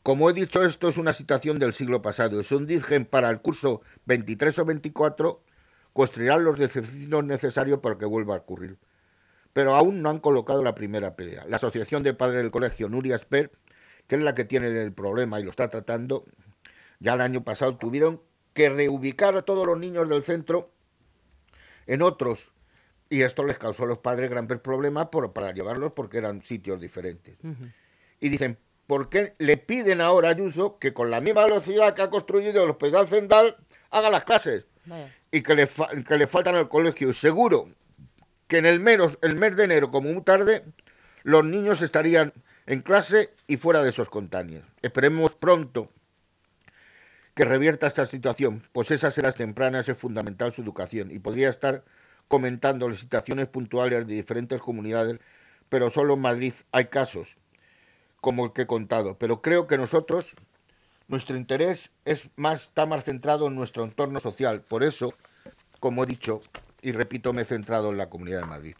Como 0.04 0.30
he 0.30 0.34
dicho, 0.34 0.64
esto 0.64 0.86
es 0.88 0.98
una 0.98 1.12
situación 1.12 1.58
del 1.58 1.74
siglo 1.74 2.00
pasado. 2.00 2.38
Es 2.38 2.52
un 2.52 2.66
dicen 2.66 3.06
para 3.06 3.28
el 3.28 3.40
curso 3.40 3.82
23 4.04 4.56
o 4.56 4.64
24 4.66 5.42
construirán 5.92 6.44
los 6.44 6.60
ejercicios 6.60 7.24
necesarios 7.24 7.80
para 7.80 7.98
que 7.98 8.06
vuelva 8.06 8.36
a 8.36 8.38
ocurrir. 8.38 8.78
Pero 9.54 9.74
aún 9.76 10.02
no 10.02 10.10
han 10.10 10.18
colocado 10.18 10.62
la 10.62 10.74
primera 10.74 11.14
pelea. 11.16 11.44
La 11.48 11.56
Asociación 11.56 12.02
de 12.02 12.12
Padres 12.12 12.42
del 12.42 12.50
Colegio 12.50 12.88
Nuria 12.88 13.16
Sper, 13.16 13.52
que 14.06 14.16
es 14.16 14.22
la 14.22 14.34
que 14.34 14.44
tiene 14.44 14.66
el 14.82 14.92
problema 14.92 15.40
y 15.40 15.44
lo 15.44 15.50
está 15.50 15.68
tratando, 15.68 16.24
ya 16.98 17.14
el 17.14 17.20
año 17.22 17.44
pasado 17.44 17.76
tuvieron 17.76 18.20
que 18.52 18.68
reubicar 18.68 19.36
a 19.36 19.42
todos 19.42 19.66
los 19.66 19.78
niños 19.78 20.08
del 20.08 20.24
centro 20.24 20.72
en 21.86 22.02
otros. 22.02 22.52
Y 23.08 23.22
esto 23.22 23.44
les 23.44 23.56
causó 23.58 23.84
a 23.84 23.86
los 23.86 23.98
padres 23.98 24.28
grandes 24.28 24.58
problemas 24.58 25.08
para 25.32 25.52
llevarlos 25.52 25.92
porque 25.92 26.18
eran 26.18 26.42
sitios 26.42 26.80
diferentes. 26.80 27.36
Y 28.18 28.28
dicen, 28.30 28.58
¿por 28.88 29.08
qué 29.08 29.34
le 29.38 29.56
piden 29.56 30.00
ahora 30.00 30.28
a 30.28 30.32
Ayuso 30.32 30.80
que 30.80 30.92
con 30.92 31.12
la 31.12 31.20
misma 31.20 31.44
velocidad 31.44 31.94
que 31.94 32.02
ha 32.02 32.10
construido 32.10 32.64
el 32.64 32.70
Hospital 32.70 33.06
Central 33.06 33.56
haga 33.90 34.10
las 34.10 34.24
clases? 34.24 34.66
Y 35.30 35.42
que 35.42 35.54
le, 35.54 35.68
que 36.08 36.18
le 36.18 36.26
faltan 36.26 36.56
al 36.56 36.68
colegio. 36.68 37.12
Seguro 37.12 37.68
que 38.46 38.58
en 38.58 38.66
el, 38.66 38.80
menos, 38.80 39.18
el 39.22 39.36
mes 39.36 39.56
de 39.56 39.64
enero, 39.64 39.90
como 39.90 40.12
muy 40.12 40.22
tarde, 40.22 40.64
los 41.22 41.44
niños 41.44 41.82
estarían 41.82 42.32
en 42.66 42.80
clase 42.82 43.30
y 43.46 43.56
fuera 43.56 43.82
de 43.82 43.90
esos 43.90 44.08
contáneos. 44.08 44.64
Esperemos 44.82 45.34
pronto 45.34 45.90
que 47.34 47.44
revierta 47.44 47.86
esta 47.86 48.06
situación, 48.06 48.62
pues 48.72 48.90
esas 48.90 49.16
eras 49.18 49.34
tempranas 49.34 49.88
es 49.88 49.98
fundamental 49.98 50.52
su 50.52 50.62
educación 50.62 51.10
y 51.10 51.18
podría 51.18 51.48
estar 51.48 51.84
comentando 52.28 52.88
las 52.88 53.00
situaciones 53.00 53.48
puntuales 53.48 54.06
de 54.06 54.14
diferentes 54.14 54.60
comunidades, 54.60 55.18
pero 55.68 55.90
solo 55.90 56.14
en 56.14 56.20
Madrid 56.20 56.54
hay 56.70 56.86
casos 56.86 57.38
como 58.20 58.46
el 58.46 58.52
que 58.52 58.62
he 58.62 58.66
contado. 58.66 59.18
Pero 59.18 59.42
creo 59.42 59.66
que 59.66 59.76
nosotros, 59.76 60.36
nuestro 61.08 61.36
interés 61.36 61.90
es 62.04 62.30
más, 62.36 62.62
está 62.62 62.86
más 62.86 63.04
centrado 63.04 63.48
en 63.48 63.54
nuestro 63.54 63.84
entorno 63.84 64.20
social. 64.20 64.62
Por 64.62 64.84
eso, 64.84 65.12
como 65.80 66.04
he 66.04 66.06
dicho 66.06 66.40
y 66.84 66.92
repito, 66.92 67.32
me 67.32 67.42
he 67.42 67.44
centrado 67.44 67.90
en 67.90 67.96
la 67.96 68.10
Comunidad 68.10 68.40
de 68.40 68.46
Madrid. 68.46 68.76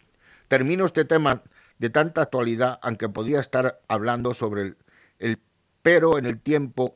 Termino 0.47 0.85
este 0.85 1.05
tema 1.05 1.41
de 1.79 1.89
tanta 1.89 2.21
actualidad, 2.21 2.79
aunque 2.81 3.09
podría 3.09 3.39
estar 3.39 3.81
hablando 3.87 4.33
sobre 4.33 4.75
el, 5.19 5.39
pero 5.81 6.17
en 6.17 6.25
el 6.25 6.39
tiempo, 6.39 6.95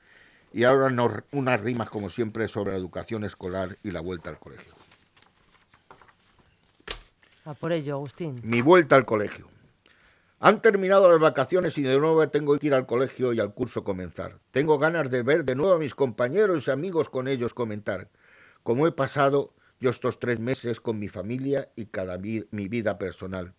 Y 0.53 0.63
ahora 0.63 0.95
unas 1.31 1.61
rimas, 1.61 1.89
como 1.89 2.09
siempre, 2.09 2.47
sobre 2.47 2.71
la 2.71 2.77
educación 2.77 3.23
escolar 3.23 3.77
y 3.83 3.91
la 3.91 4.01
vuelta 4.01 4.29
al 4.29 4.39
colegio. 4.39 4.73
A 7.45 7.53
por 7.55 7.73
ello, 7.73 7.95
Agustín. 7.95 8.39
Mi 8.43 8.61
vuelta 8.61 8.95
al 8.95 9.05
colegio. 9.05 9.49
Han 10.39 10.61
terminado 10.61 11.09
las 11.09 11.19
vacaciones 11.19 11.77
y 11.77 11.83
de 11.83 11.97
nuevo 11.97 12.27
tengo 12.29 12.57
que 12.59 12.67
ir 12.67 12.73
al 12.73 12.85
colegio 12.85 13.33
y 13.33 13.39
al 13.39 13.53
curso 13.53 13.83
comenzar. 13.83 14.39
Tengo 14.51 14.77
ganas 14.77 15.09
de 15.09 15.23
ver 15.23 15.43
de 15.43 15.55
nuevo 15.55 15.73
a 15.73 15.79
mis 15.79 15.95
compañeros 15.95 16.67
y 16.67 16.71
amigos 16.71 17.09
con 17.09 17.27
ellos 17.27 17.53
comentar. 17.53 18.09
Como 18.61 18.85
he 18.85 18.91
pasado 18.91 19.53
yo 19.79 19.89
estos 19.89 20.19
tres 20.19 20.39
meses 20.39 20.79
con 20.79 20.99
mi 20.99 21.07
familia 21.07 21.69
y 21.75 21.85
cada 21.85 22.17
mi 22.17 22.67
vida 22.67 22.97
personal. 22.97 23.53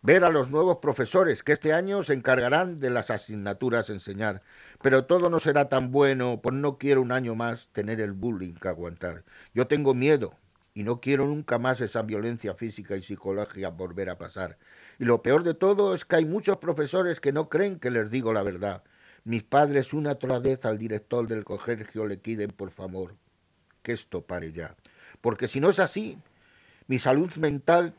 Ver 0.00 0.24
a 0.24 0.30
los 0.30 0.50
nuevos 0.50 0.78
profesores 0.78 1.42
que 1.42 1.52
este 1.52 1.72
año 1.72 2.02
se 2.02 2.14
encargarán 2.14 2.78
de 2.78 2.90
las 2.90 3.10
asignaturas 3.10 3.90
enseñar. 3.90 4.42
Pero 4.82 5.04
todo 5.04 5.28
no 5.28 5.40
será 5.40 5.68
tan 5.68 5.90
bueno, 5.90 6.40
pues 6.42 6.54
no 6.54 6.78
quiero 6.78 7.02
un 7.02 7.12
año 7.12 7.34
más 7.34 7.68
tener 7.68 8.00
el 8.00 8.12
bullying 8.12 8.54
que 8.54 8.68
aguantar. 8.68 9.24
Yo 9.54 9.66
tengo 9.66 9.94
miedo 9.94 10.34
y 10.74 10.84
no 10.84 11.00
quiero 11.00 11.26
nunca 11.26 11.58
más 11.58 11.80
esa 11.80 12.02
violencia 12.02 12.54
física 12.54 12.96
y 12.96 13.02
psicológica 13.02 13.70
volver 13.70 14.10
a 14.10 14.18
pasar. 14.18 14.58
Y 14.98 15.04
lo 15.04 15.22
peor 15.22 15.42
de 15.42 15.54
todo 15.54 15.94
es 15.94 16.04
que 16.04 16.16
hay 16.16 16.24
muchos 16.24 16.58
profesores 16.58 17.20
que 17.20 17.32
no 17.32 17.48
creen 17.48 17.80
que 17.80 17.90
les 17.90 18.10
digo 18.10 18.32
la 18.32 18.42
verdad. 18.42 18.84
Mis 19.24 19.42
padres 19.42 19.92
una 19.92 20.12
otra 20.12 20.38
vez 20.38 20.64
al 20.64 20.78
director 20.78 21.26
del 21.26 21.44
colegio 21.44 22.06
le 22.06 22.20
quiden 22.20 22.50
por 22.50 22.70
favor 22.70 23.16
que 23.82 23.92
esto 23.92 24.22
pare 24.22 24.52
ya 24.52 24.76
porque 25.20 25.48
si 25.48 25.60
no 25.60 25.70
es 25.70 25.78
así, 25.78 26.18
mi 26.86 26.98
salud 26.98 27.32
mental 27.36 27.94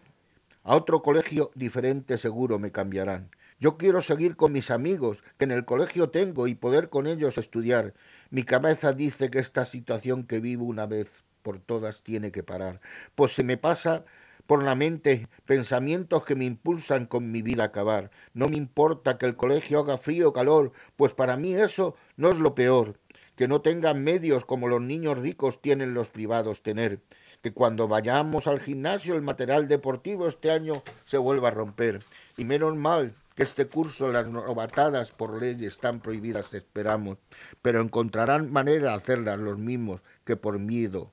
a 0.64 0.76
otro 0.76 1.02
colegio 1.02 1.52
diferente 1.56 2.18
seguro 2.18 2.60
me 2.60 2.72
cambiarán. 2.72 3.32
Yo 3.60 3.78
quiero 3.78 4.02
seguir 4.02 4.36
con 4.36 4.54
mis 4.54 4.72
amigos 4.72 5.24
que 5.38 5.46
en 5.46 5.52
el 5.52 5.66
colegio 5.66 6.10
tengo 6.10 6.48
y 6.48 6.56
poder 6.56 6.90
con 6.90 7.08
ellos 7.08 7.38
estudiar. 7.38 7.94
Mi 8.30 8.44
cabeza 8.44 8.94
dice 8.94 9.30
que 9.30 9.40
esta 9.40 9.66
situación 9.66 10.24
que 10.24 10.40
vivo 10.40 10.66
una 10.66 10.86
vez 10.86 11.24
por 11.42 11.60
todas 11.60 12.04
tiene 12.04 12.32
que 12.32 12.44
parar, 12.44 12.80
pues 13.16 13.34
se 13.34 13.44
me 13.44 13.58
pasa 13.58 14.06
por 14.46 14.64
la 14.64 14.76
mente 14.76 15.28
pensamientos 15.46 16.24
que 16.24 16.36
me 16.36 16.46
impulsan 16.46 17.06
con 17.06 17.32
mi 17.32 17.42
vida 17.42 17.64
a 17.64 17.68
acabar. 17.68 18.12
No 18.34 18.48
me 18.48 18.58
importa 18.58 19.18
que 19.18 19.26
el 19.26 19.36
colegio 19.36 19.80
haga 19.80 19.98
frío 19.98 20.30
o 20.30 20.34
calor, 20.34 20.72
pues 20.96 21.14
para 21.14 21.38
mí 21.38 21.54
eso 21.54 21.96
no 22.18 22.30
es 22.30 22.38
lo 22.38 22.56
peor 22.56 22.98
que 23.40 23.48
no 23.48 23.62
tengan 23.62 24.04
medios 24.04 24.44
como 24.44 24.68
los 24.68 24.82
niños 24.82 25.18
ricos 25.18 25.62
tienen 25.62 25.94
los 25.94 26.10
privados 26.10 26.62
tener, 26.62 27.00
que 27.42 27.54
cuando 27.54 27.88
vayamos 27.88 28.48
al 28.48 28.60
gimnasio 28.60 29.16
el 29.16 29.22
material 29.22 29.68
deportivo 29.68 30.28
este 30.28 30.52
año 30.52 30.84
se 31.06 31.18
vuelva 31.18 31.50
a 31.50 31.52
romper. 31.52 32.02
Y 32.38 32.46
menos 32.46 32.76
mal 32.76 33.16
que 33.36 33.44
este 33.44 33.68
curso 33.68 34.12
las 34.12 34.30
novatadas 34.30 35.12
por 35.12 35.40
ley 35.40 35.64
están 35.66 36.02
prohibidas, 36.02 36.54
esperamos, 36.54 37.18
pero 37.62 37.82
encontrarán 37.82 38.52
manera 38.52 38.90
de 38.90 38.98
hacerlas 38.98 39.40
los 39.40 39.58
mismos 39.60 40.04
que 40.26 40.36
por 40.36 40.60
miedo 40.60 41.12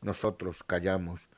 nosotros 0.00 0.62
callamos. 0.64 1.28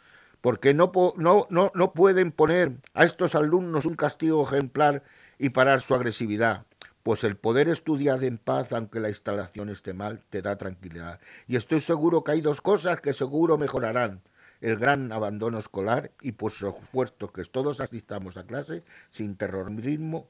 Porque 0.40 0.74
no, 0.74 0.92
no, 1.16 1.46
no, 1.50 1.72
no 1.74 1.92
pueden 1.92 2.30
poner 2.30 2.76
a 2.94 3.04
estos 3.04 3.34
alumnos 3.34 3.84
un 3.84 3.96
castigo 3.96 4.44
ejemplar 4.44 5.02
y 5.38 5.48
parar 5.50 5.80
su 5.80 5.94
agresividad 5.94 6.64
pues 7.06 7.22
el 7.22 7.36
poder 7.36 7.68
estudiar 7.68 8.24
en 8.24 8.36
paz, 8.36 8.72
aunque 8.72 8.98
la 8.98 9.08
instalación 9.08 9.68
esté 9.68 9.94
mal, 9.94 10.24
te 10.28 10.42
da 10.42 10.56
tranquilidad. 10.56 11.20
Y 11.46 11.54
estoy 11.54 11.78
seguro 11.78 12.24
que 12.24 12.32
hay 12.32 12.40
dos 12.40 12.60
cosas 12.60 13.00
que 13.00 13.12
seguro 13.12 13.56
mejorarán. 13.56 14.22
El 14.60 14.76
gran 14.76 15.12
abandono 15.12 15.60
escolar 15.60 16.10
y 16.20 16.32
por 16.32 16.50
supuesto 16.50 17.32
que 17.32 17.44
todos 17.44 17.80
asistamos 17.80 18.36
a 18.36 18.42
clase 18.42 18.82
sin 19.10 19.36
terrorismo, 19.36 20.26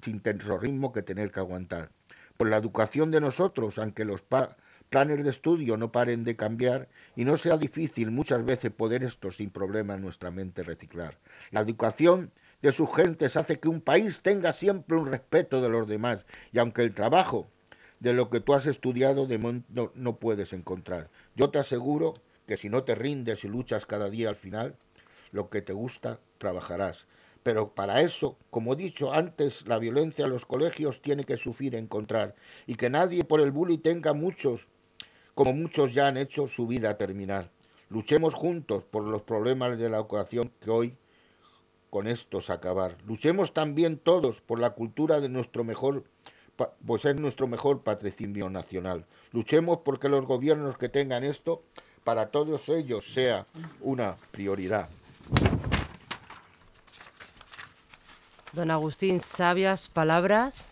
sin 0.00 0.20
terrorismo 0.20 0.92
que 0.92 1.02
tener 1.02 1.32
que 1.32 1.40
aguantar. 1.40 1.90
Por 2.36 2.48
la 2.48 2.58
educación 2.58 3.10
de 3.10 3.20
nosotros, 3.20 3.76
aunque 3.80 4.04
los 4.04 4.22
planes 4.88 5.24
de 5.24 5.30
estudio 5.30 5.76
no 5.76 5.90
paren 5.90 6.22
de 6.22 6.36
cambiar 6.36 6.90
y 7.16 7.24
no 7.24 7.36
sea 7.36 7.56
difícil 7.56 8.12
muchas 8.12 8.44
veces 8.44 8.70
poder 8.70 9.02
esto 9.02 9.32
sin 9.32 9.50
problema 9.50 9.94
en 9.94 10.02
nuestra 10.02 10.30
mente 10.30 10.62
reciclar. 10.62 11.18
La 11.50 11.62
educación 11.62 12.30
de 12.62 12.72
sus 12.72 12.94
gentes 12.94 13.36
hace 13.36 13.58
que 13.58 13.68
un 13.68 13.80
país 13.80 14.22
tenga 14.22 14.52
siempre 14.52 14.96
un 14.96 15.10
respeto 15.10 15.60
de 15.60 15.68
los 15.68 15.86
demás. 15.86 16.24
Y 16.52 16.58
aunque 16.58 16.82
el 16.82 16.94
trabajo 16.94 17.48
de 18.00 18.14
lo 18.14 18.30
que 18.30 18.40
tú 18.40 18.54
has 18.54 18.66
estudiado 18.66 19.26
de 19.26 19.38
no, 19.38 19.92
no 19.94 20.16
puedes 20.16 20.52
encontrar, 20.52 21.10
yo 21.34 21.50
te 21.50 21.58
aseguro 21.58 22.14
que 22.46 22.56
si 22.56 22.68
no 22.68 22.84
te 22.84 22.94
rindes 22.94 23.44
y 23.44 23.48
luchas 23.48 23.84
cada 23.84 24.08
día 24.08 24.28
al 24.28 24.36
final, 24.36 24.76
lo 25.32 25.50
que 25.50 25.62
te 25.62 25.72
gusta, 25.72 26.20
trabajarás. 26.38 27.06
Pero 27.42 27.74
para 27.74 28.02
eso, 28.02 28.36
como 28.50 28.74
he 28.74 28.76
dicho 28.76 29.12
antes, 29.12 29.66
la 29.66 29.78
violencia 29.78 30.26
en 30.26 30.30
los 30.30 30.46
colegios 30.46 31.02
tiene 31.02 31.24
que 31.24 31.36
sufrir 31.36 31.74
encontrar 31.74 32.36
y 32.66 32.76
que 32.76 32.90
nadie 32.90 33.24
por 33.24 33.40
el 33.40 33.50
bullying 33.50 33.78
tenga 33.78 34.12
muchos, 34.12 34.68
como 35.34 35.52
muchos 35.52 35.92
ya 35.94 36.06
han 36.06 36.16
hecho, 36.16 36.46
su 36.46 36.68
vida 36.68 36.96
terminar. 36.96 37.50
Luchemos 37.88 38.34
juntos 38.34 38.84
por 38.84 39.02
los 39.02 39.22
problemas 39.22 39.76
de 39.78 39.90
la 39.90 39.96
educación 39.98 40.52
que 40.60 40.70
hoy 40.70 40.96
con 41.92 42.06
estos 42.06 42.48
acabar. 42.48 42.96
Luchemos 43.06 43.52
también 43.52 43.98
todos 43.98 44.40
por 44.40 44.58
la 44.58 44.70
cultura 44.70 45.20
de 45.20 45.28
nuestro 45.28 45.62
mejor, 45.62 46.04
pues 46.86 47.04
es 47.04 47.16
nuestro 47.16 47.46
mejor 47.46 47.82
patrimonio 47.82 48.48
nacional. 48.48 49.04
Luchemos 49.30 49.80
porque 49.84 50.08
los 50.08 50.24
gobiernos 50.24 50.78
que 50.78 50.88
tengan 50.88 51.22
esto, 51.22 51.62
para 52.02 52.30
todos 52.30 52.70
ellos 52.70 53.12
sea 53.12 53.46
una 53.82 54.16
prioridad. 54.30 54.88
Don 58.54 58.70
Agustín, 58.70 59.20
sabias 59.20 59.88
palabras, 59.90 60.70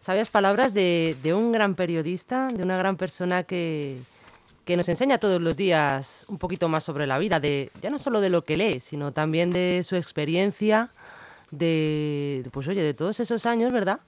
sabias 0.00 0.30
palabras 0.30 0.74
de 0.74 1.32
un 1.32 1.52
gran 1.52 1.76
periodista, 1.76 2.48
de 2.48 2.64
una 2.64 2.76
gran 2.76 2.96
persona 2.96 3.44
que, 3.44 4.02
que 4.64 4.76
nos 4.76 4.88
enseña 4.88 5.18
todos 5.18 5.40
los 5.40 5.56
días 5.56 6.24
un 6.28 6.38
poquito 6.38 6.68
más 6.68 6.84
sobre 6.84 7.06
la 7.06 7.18
vida, 7.18 7.40
de 7.40 7.70
ya 7.82 7.90
no 7.90 7.98
solo 7.98 8.20
de 8.20 8.30
lo 8.30 8.44
que 8.44 8.56
lee, 8.56 8.80
sino 8.80 9.12
también 9.12 9.50
de 9.50 9.82
su 9.84 9.96
experiencia, 9.96 10.90
de 11.50 12.48
pues 12.52 12.68
oye, 12.68 12.82
de 12.82 12.94
todos 12.94 13.20
esos 13.20 13.46
años, 13.46 13.72
¿verdad? 13.72 14.00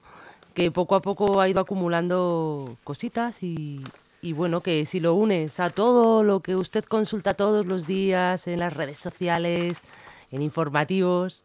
Que 0.53 0.71
poco 0.71 0.95
a 0.95 1.01
poco 1.01 1.39
ha 1.39 1.47
ido 1.47 1.61
acumulando 1.61 2.77
cositas 2.83 3.43
y, 3.43 3.81
y 4.21 4.33
bueno, 4.33 4.61
que 4.61 4.85
si 4.85 4.99
lo 4.99 5.13
unes 5.13 5.59
a 5.59 5.69
todo 5.69 6.23
lo 6.23 6.39
que 6.39 6.55
usted 6.55 6.83
consulta 6.85 7.35
todos 7.35 7.65
los 7.65 7.85
días 7.85 8.47
en 8.47 8.59
las 8.59 8.73
redes 8.73 8.97
sociales, 8.97 9.83
en 10.31 10.41
informativos. 10.41 11.43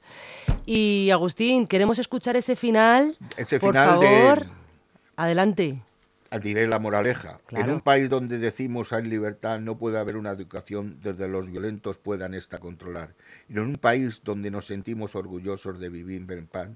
Y 0.67 1.11
Agustín, 1.11 1.67
queremos 1.67 1.99
escuchar 1.99 2.37
ese 2.37 2.57
final. 2.57 3.17
Ese 3.37 3.61
Por 3.61 3.75
favor, 3.75 4.47
adelante. 5.17 5.83
Diré 6.41 6.67
la 6.67 6.79
moraleja. 6.79 7.41
En 7.51 7.71
un 7.71 7.81
país 7.81 8.09
donde 8.09 8.39
decimos 8.39 8.93
hay 8.93 9.05
libertad, 9.05 9.61
no 9.61 9.77
puede 9.77 9.99
haber 9.99 10.17
una 10.17 10.31
educación 10.31 10.99
desde 11.03 11.29
los 11.29 11.51
violentos 11.51 11.99
puedan 11.99 12.35
esta 12.35 12.59
controlar. 12.59 13.15
Y 13.49 13.55
en 13.55 13.61
un 13.61 13.77
país 13.77 14.23
donde 14.25 14.51
nos 14.51 14.67
sentimos 14.67 15.15
orgullosos 15.15 15.79
de 15.79 15.89
vivir 15.89 16.25
en 16.31 16.47
paz, 16.47 16.69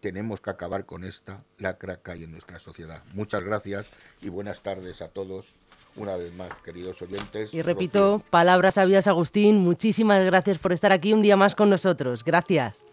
tenemos 0.00 0.42
que 0.42 0.50
acabar 0.50 0.84
con 0.84 1.02
esta 1.04 1.42
lacra 1.56 1.96
que 1.96 2.10
hay 2.10 2.24
en 2.24 2.32
nuestra 2.32 2.58
sociedad. 2.58 3.02
Muchas 3.14 3.42
gracias 3.42 3.86
y 4.20 4.28
buenas 4.28 4.62
tardes 4.62 5.00
a 5.00 5.08
todos. 5.08 5.58
Una 5.96 6.16
vez 6.16 6.34
más, 6.34 6.52
queridos 6.60 7.00
oyentes. 7.00 7.54
Y 7.54 7.62
repito, 7.62 8.22
palabras 8.28 8.74
sabias, 8.74 9.06
Agustín. 9.06 9.58
Muchísimas 9.58 10.24
gracias 10.24 10.58
por 10.58 10.72
estar 10.72 10.92
aquí 10.92 11.12
un 11.12 11.22
día 11.22 11.36
más 11.36 11.54
con 11.54 11.70
nosotros. 11.70 12.22
Gracias. 12.22 12.84